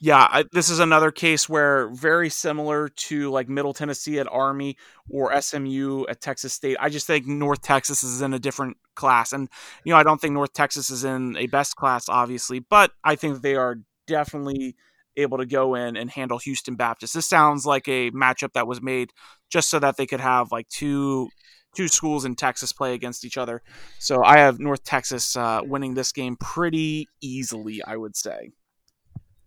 [0.00, 4.76] yeah, I, this is another case where very similar to like Middle Tennessee at Army
[5.10, 6.76] or SMU at Texas State.
[6.78, 9.48] I just think North Texas is in a different class, and
[9.84, 13.16] you know I don't think North Texas is in a best class, obviously, but I
[13.16, 14.76] think they are definitely
[15.18, 17.14] able to go in and handle Houston Baptist.
[17.14, 19.12] This sounds like a matchup that was made
[19.50, 21.28] just so that they could have like two
[21.74, 23.62] two schools in Texas play against each other.
[23.98, 28.50] So I have North Texas uh, winning this game pretty easily, I would say.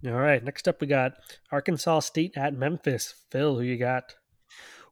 [0.05, 0.43] All right.
[0.43, 1.13] Next up, we got
[1.51, 3.15] Arkansas State at Memphis.
[3.31, 4.15] Phil, who you got?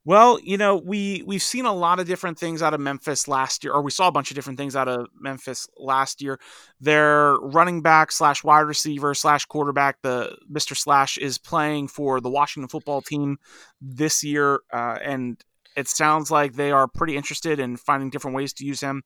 [0.05, 3.63] Well, you know, we we've seen a lot of different things out of Memphis last
[3.63, 6.39] year, or we saw a bunch of different things out of Memphis last year.
[6.79, 12.29] Their running back slash wide receiver slash quarterback, the Mister Slash, is playing for the
[12.29, 13.37] Washington football team
[13.81, 15.43] this year, uh, and
[15.79, 19.01] it sounds like they are pretty interested in finding different ways to use him.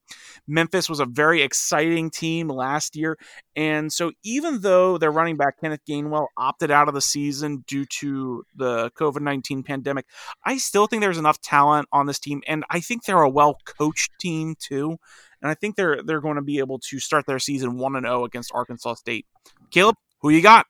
[0.47, 3.17] Memphis was a very exciting team last year.
[3.55, 7.85] And so, even though their running back, Kenneth Gainwell, opted out of the season due
[7.99, 10.07] to the COVID 19 pandemic,
[10.43, 12.41] I still think there's enough talent on this team.
[12.47, 14.97] And I think they're a well coached team, too.
[15.41, 18.25] And I think they're they're going to be able to start their season 1 0
[18.25, 19.27] against Arkansas State.
[19.69, 20.65] Caleb, who you got?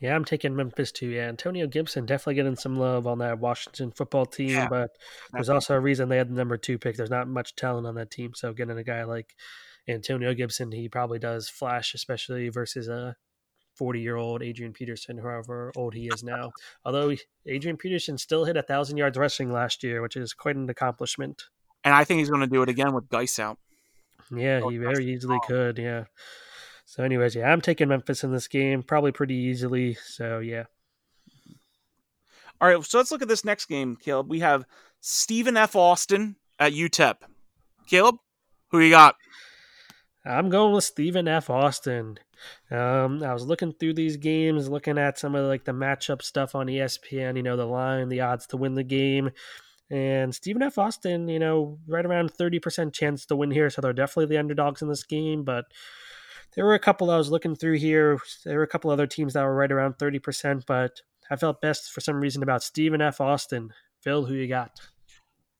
[0.00, 1.08] Yeah, I'm taking Memphis too.
[1.08, 4.90] Yeah, Antonio Gibson definitely getting some love on that Washington football team, yeah, but
[5.32, 6.96] there's also a reason they had the number two pick.
[6.96, 9.34] There's not much talent on that team, so getting a guy like
[9.86, 13.16] Antonio Gibson, he probably does flash, especially versus a
[13.76, 16.52] 40 year old Adrian Peterson, however old he is now.
[16.84, 17.14] Although
[17.46, 21.44] Adrian Peterson still hit a thousand yards rushing last year, which is quite an accomplishment.
[21.84, 23.58] And I think he's going to do it again with Guice out.
[24.30, 25.78] Yeah, he very easily could.
[25.78, 26.04] Yeah.
[26.90, 29.94] So, anyways, yeah, I'm taking Memphis in this game, probably pretty easily.
[29.94, 30.64] So, yeah.
[32.60, 34.28] All right, so let's look at this next game, Caleb.
[34.28, 34.64] We have
[35.00, 35.76] Stephen F.
[35.76, 37.18] Austin at UTEP.
[37.86, 38.16] Caleb,
[38.72, 39.14] who you got?
[40.26, 41.48] I'm going with Stephen F.
[41.48, 42.18] Austin.
[42.72, 46.56] Um, I was looking through these games, looking at some of like the matchup stuff
[46.56, 47.36] on ESPN.
[47.36, 49.30] You know, the line, the odds to win the game,
[49.90, 50.76] and Stephen F.
[50.76, 51.28] Austin.
[51.28, 54.82] You know, right around thirty percent chance to win here, so they're definitely the underdogs
[54.82, 55.44] in this game.
[55.44, 55.66] But
[56.54, 58.18] there were a couple I was looking through here.
[58.44, 61.60] There were a couple other teams that were right around thirty percent, but I felt
[61.60, 63.20] best for some reason about Stephen F.
[63.20, 63.72] Austin.
[64.02, 64.70] Phil, who you got?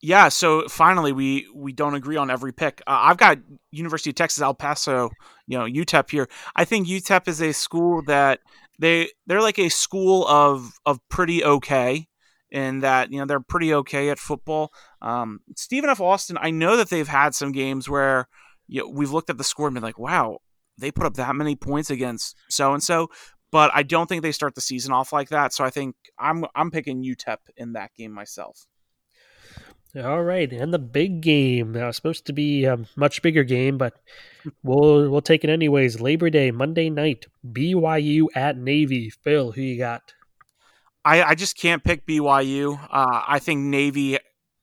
[0.03, 2.83] Yeah, so finally we we don't agree on every pick.
[2.87, 3.39] Uh, I've got
[3.71, 5.11] University of Texas El Paso,
[5.47, 6.29] you know, UTEP here.
[6.57, 8.41] I think UTEP is a school that
[8.79, 12.09] they they're like a school of of pretty okay
[12.51, 14.73] in that you know they're pretty okay at football.
[15.03, 16.01] Um, Stephen F.
[16.01, 18.27] Austin, I know that they've had some games where
[18.69, 20.39] you know, we've looked at the score and been like, wow,
[20.81, 23.09] they put up that many points against so and so,
[23.53, 25.53] but I don't think they start the season off like that.
[25.53, 28.67] So I think I'm I'm picking UTEP in that game myself.
[29.97, 31.73] All right, and the big game.
[31.73, 33.95] Now, supposed to be a much bigger game, but
[34.63, 36.01] we'll we'll take it anyways.
[36.01, 39.11] Labor Day, Monday night, BYU at Navy.
[39.11, 40.15] Phil, who you got?
[41.05, 42.79] I, I just can't pick BYU.
[42.91, 44.19] Uh, I think Navy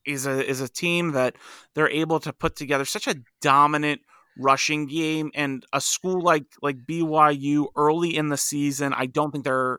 [0.06, 1.36] is a is a team that
[1.74, 4.00] they're able to put together such a dominant
[4.38, 9.44] rushing game, and a school like like BYU early in the season, I don't think
[9.44, 9.78] they're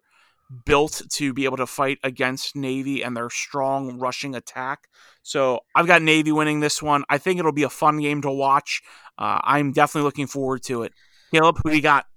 [0.66, 4.88] built to be able to fight against Navy and their strong rushing attack.
[5.22, 7.03] So I've got Navy winning this one.
[7.10, 8.82] I think it'll be a fun game to watch.
[9.18, 10.93] Uh, I'm definitely looking forward to it.
[11.32, 12.07] Caleb, who you got?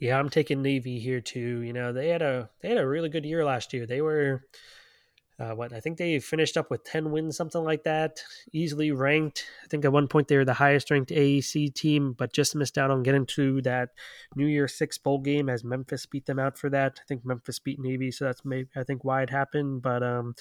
[0.00, 1.62] Yeah, I'm taking Navy here too.
[1.62, 3.86] You know, they had a they had a really good year last year.
[3.86, 4.42] They were
[5.38, 8.22] uh, what I think they finished up with 10 wins, something like that,
[8.52, 9.44] easily ranked.
[9.64, 12.78] I think at one point they were the highest ranked AAC team, but just missed
[12.78, 13.90] out on getting to that
[14.34, 16.98] New Year Six bowl game as Memphis beat them out for that.
[16.98, 19.82] I think Memphis beat Navy, so that's maybe I think why it happened.
[19.82, 20.34] But um,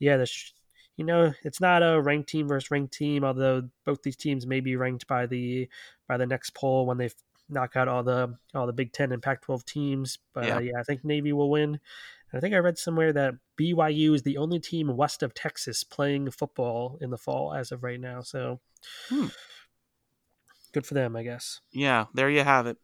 [0.00, 0.52] yeah, the sh-
[0.96, 4.58] you know it's not a ranked team versus ranked team, although both these teams may
[4.58, 5.68] be ranked by the
[6.08, 7.10] by the next poll when they
[7.48, 10.18] knock out all the all the Big Ten and Pac-12 teams.
[10.34, 11.78] But yeah, uh, yeah I think Navy will win.
[12.30, 15.84] And I think I read somewhere that BYU is the only team west of Texas
[15.84, 18.20] playing football in the fall as of right now.
[18.20, 18.60] So
[19.08, 19.26] hmm.
[20.72, 21.60] good for them, I guess.
[21.72, 22.78] Yeah, there you have it.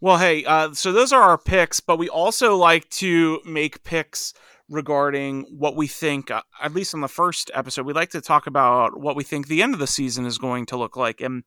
[0.00, 4.34] Well, hey, uh, so those are our picks, but we also like to make picks
[4.68, 8.46] regarding what we think, uh, at least on the first episode, we like to talk
[8.46, 11.20] about what we think the end of the season is going to look like.
[11.20, 11.44] And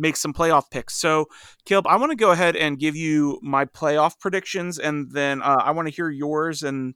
[0.00, 0.96] make some playoff picks.
[0.96, 1.26] So,
[1.66, 5.62] Caleb, I want to go ahead and give you my playoff predictions, and then uh,
[5.62, 6.62] I want to hear yours.
[6.62, 6.94] And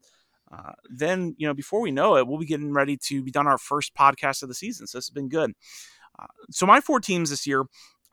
[0.50, 3.46] uh, then, you know, before we know it, we'll be getting ready to be done
[3.46, 4.86] our first podcast of the season.
[4.86, 5.52] So this has been good.
[6.18, 7.64] Uh, so my four teams this year,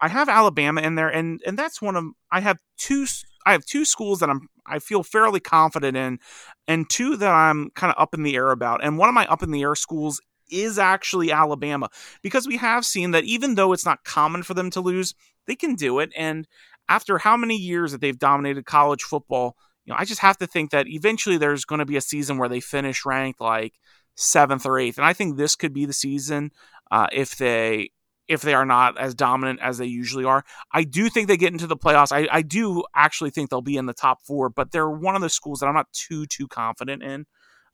[0.02, 3.06] I have Alabama in there, and and that's one of I have two.
[3.46, 6.20] I have two schools that I'm I feel fairly confident in,
[6.68, 8.84] and two that I'm kind of up in the air about.
[8.84, 10.20] And one of my up in the air schools
[10.52, 11.90] is actually Alabama
[12.22, 15.14] because we have seen that even though it's not common for them to lose,
[15.48, 16.12] they can do it.
[16.16, 16.48] And
[16.90, 20.48] after how many years that they've dominated college football, you know, I just have to
[20.48, 23.74] think that eventually there's going to be a season where they finish ranked like
[24.16, 26.52] seventh or eighth, and I think this could be the season
[26.92, 27.92] uh, if they
[28.28, 30.46] if they are not as dominant as they usually are.
[30.72, 32.14] I do think they get into the playoffs.
[32.14, 35.22] I, I do actually think they'll be in the top four, but they're one of
[35.22, 37.26] the schools that I'm not too too confident in.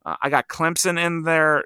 [0.06, 1.66] Uh, I got Clemson in there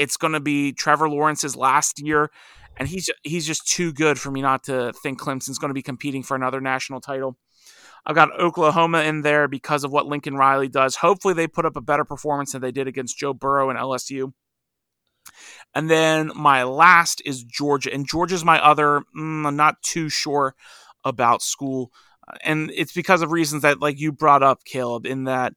[0.00, 2.30] it's going to be Trevor Lawrence's last year,
[2.78, 5.82] and he's he's just too good for me not to think Clemson's going to be
[5.82, 7.36] competing for another national title.
[8.06, 10.96] I've got Oklahoma in there because of what Lincoln Riley does.
[10.96, 14.32] Hopefully, they put up a better performance than they did against Joe Burrow and LSU.
[15.74, 19.02] And then my last is Georgia, and Georgia's my other.
[19.14, 20.54] Mm, I'm not too sure
[21.04, 21.92] about school,
[22.42, 25.52] and it's because of reasons that, like you brought up, Caleb, in that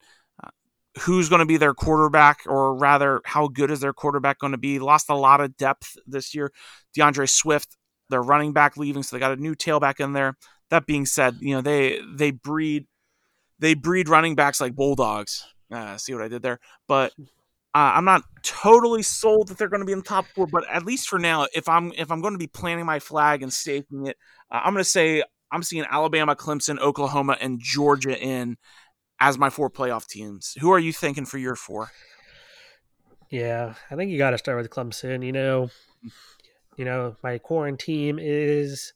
[1.02, 4.58] who's going to be their quarterback, or rather, how good is their quarterback going to
[4.58, 4.80] be?
[4.80, 6.52] Lost a lot of depth this year.
[6.96, 7.78] D'Andre Swift,
[8.10, 10.38] their running back, leaving, so they got a new tailback in there.
[10.70, 12.88] That being said, you know they they breed
[13.60, 15.46] they breed running backs like bulldogs.
[15.72, 17.14] Uh, see what I did there, but
[17.76, 20.46] uh, I'm not totally sold that they're going to be in the top four.
[20.46, 23.42] But at least for now, if I'm if I'm going to be planting my flag
[23.42, 24.18] and staking it,
[24.52, 28.58] uh, I'm going to say I'm seeing Alabama, Clemson, Oklahoma, and Georgia in
[29.20, 30.56] as my four playoff teams.
[30.60, 31.92] Who are you thinking for your four?
[33.30, 35.26] Yeah, I think you got to start with Clemson.
[35.26, 35.70] You know,
[36.78, 38.94] you know, my quaranteam is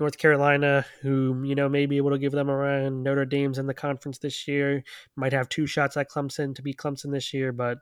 [0.00, 3.02] North Carolina, who you know may be able to give them a run.
[3.02, 4.84] Notre Dame's in the conference this year.
[5.16, 7.78] Might have two shots at Clemson to beat Clemson this year, but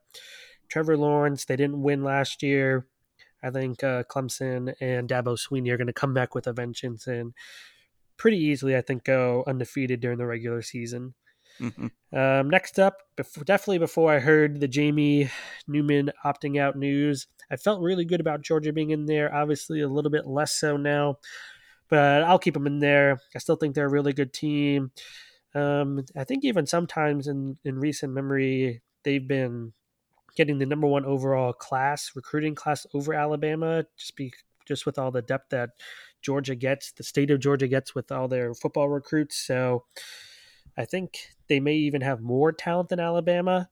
[0.69, 2.87] Trevor Lawrence, they didn't win last year.
[3.43, 7.07] I think uh, Clemson and Dabo Swinney are going to come back with a vengeance
[7.07, 7.33] and
[8.17, 11.15] pretty easily, I think, go undefeated during the regular season.
[11.61, 12.17] Mm-hmm.
[12.17, 15.31] Um, next up, before, definitely before I heard the Jamie
[15.67, 19.35] Newman opting out news, I felt really good about Georgia being in there.
[19.35, 21.19] Obviously, a little bit less so now,
[21.89, 23.21] but I'll keep them in there.
[23.35, 24.91] I still think they're a really good team.
[25.55, 29.73] Um, I think even sometimes in, in recent memory, they've been
[30.37, 34.33] getting the number one overall class, recruiting class over Alabama, just be
[34.67, 35.71] just with all the depth that
[36.21, 39.37] Georgia gets, the state of Georgia gets with all their football recruits.
[39.37, 39.85] So
[40.77, 43.69] I think they may even have more talent than Alabama.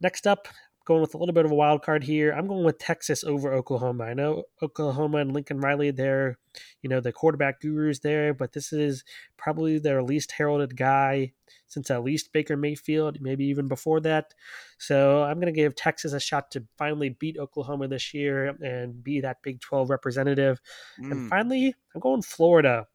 [0.00, 0.48] Next up,
[0.86, 2.32] going with a little bit of a wild card here.
[2.32, 4.04] I'm going with Texas over Oklahoma.
[4.04, 6.38] I know Oklahoma and Lincoln Riley, they're,
[6.80, 9.02] you know, the quarterback gurus there, but this is
[9.36, 11.32] probably their least heralded guy
[11.66, 14.32] since at least Baker Mayfield, maybe even before that.
[14.78, 19.02] So I'm going to give Texas a shot to finally beat Oklahoma this year and
[19.02, 20.60] be that Big 12 representative.
[21.00, 21.10] Mm.
[21.10, 22.86] And finally, I'm going Florida.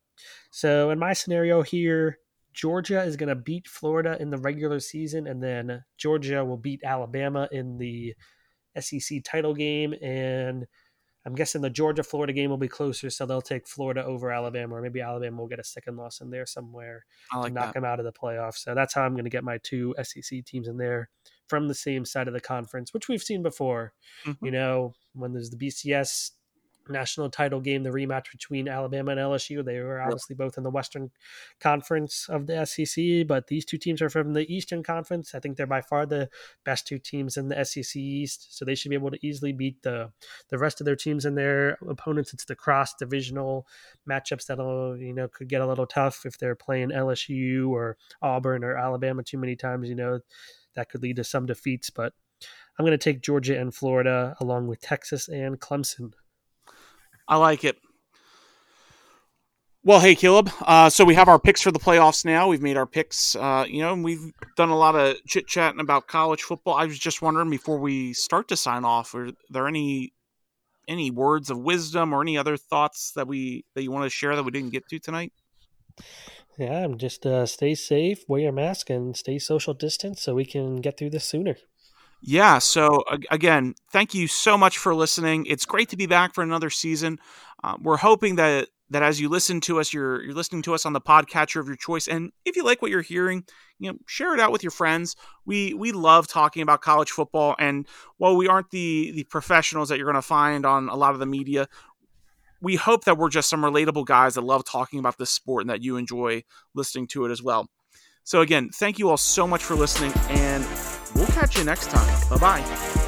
[0.50, 2.20] So in my scenario here,
[2.54, 6.82] Georgia is going to beat Florida in the regular season, and then Georgia will beat
[6.84, 8.14] Alabama in the
[8.80, 9.94] SEC title game.
[10.02, 10.66] And
[11.26, 14.76] I'm guessing the Georgia Florida game will be closer, so they'll take Florida over Alabama,
[14.76, 17.74] or maybe Alabama will get a second loss in there somewhere like to knock that.
[17.76, 18.58] them out of the playoffs.
[18.58, 21.10] So that's how I'm going to get my two SEC teams in there
[21.48, 23.94] from the same side of the conference, which we've seen before.
[24.26, 24.46] Mm-hmm.
[24.46, 26.32] You know, when there's the BCS
[26.90, 29.64] national title game, the rematch between Alabama and LSU.
[29.64, 31.12] They were obviously both in the Western
[31.60, 35.34] Conference of the SEC, but these two teams are from the Eastern Conference.
[35.36, 36.30] I think they're by far the
[36.64, 39.82] best two teams in the SEC East, so they should be able to easily beat
[39.84, 40.12] the
[40.50, 42.34] the rest of their teams and their opponents.
[42.34, 43.68] It's the cross divisional
[44.10, 48.64] matchups that'll you know could get a little tough if they're playing LSU or Auburn
[48.64, 49.90] or Alabama too many times.
[49.90, 50.20] You know
[50.76, 52.14] that could lead to some defeats, but.
[52.80, 56.14] I'm going to take Georgia and Florida along with Texas and Clemson.
[57.28, 57.78] I like it.
[59.84, 60.52] Well, hey, Caleb.
[60.62, 62.48] Uh, so we have our picks for the playoffs now.
[62.48, 63.36] We've made our picks.
[63.36, 66.76] Uh, you know, we've done a lot of chit chatting about college football.
[66.76, 70.14] I was just wondering before we start to sign off, are there any
[70.88, 74.36] any words of wisdom or any other thoughts that we that you want to share
[74.36, 75.34] that we didn't get to tonight?
[76.60, 80.82] Yeah, just uh, stay safe, wear your mask, and stay social distance so we can
[80.82, 81.56] get through this sooner.
[82.22, 82.60] Yeah.
[82.60, 85.46] So again, thank you so much for listening.
[85.48, 87.20] It's great to be back for another season.
[87.64, 90.86] Uh, we're hoping that that as you listen to us, you're you're listening to us
[90.86, 92.08] on the podcatcher of your choice.
[92.08, 93.46] And if you like what you're hearing,
[93.80, 95.16] you know, share it out with your friends.
[95.46, 99.98] We we love talking about college football, and while we aren't the the professionals that
[99.98, 101.68] you're going to find on a lot of the media,
[102.62, 105.70] we hope that we're just some relatable guys that love talking about this sport and
[105.70, 106.44] that you enjoy
[106.76, 107.70] listening to it as well.
[108.24, 110.64] So again, thank you all so much for listening and
[111.16, 112.30] We'll catch you next time.
[112.30, 113.01] Bye bye.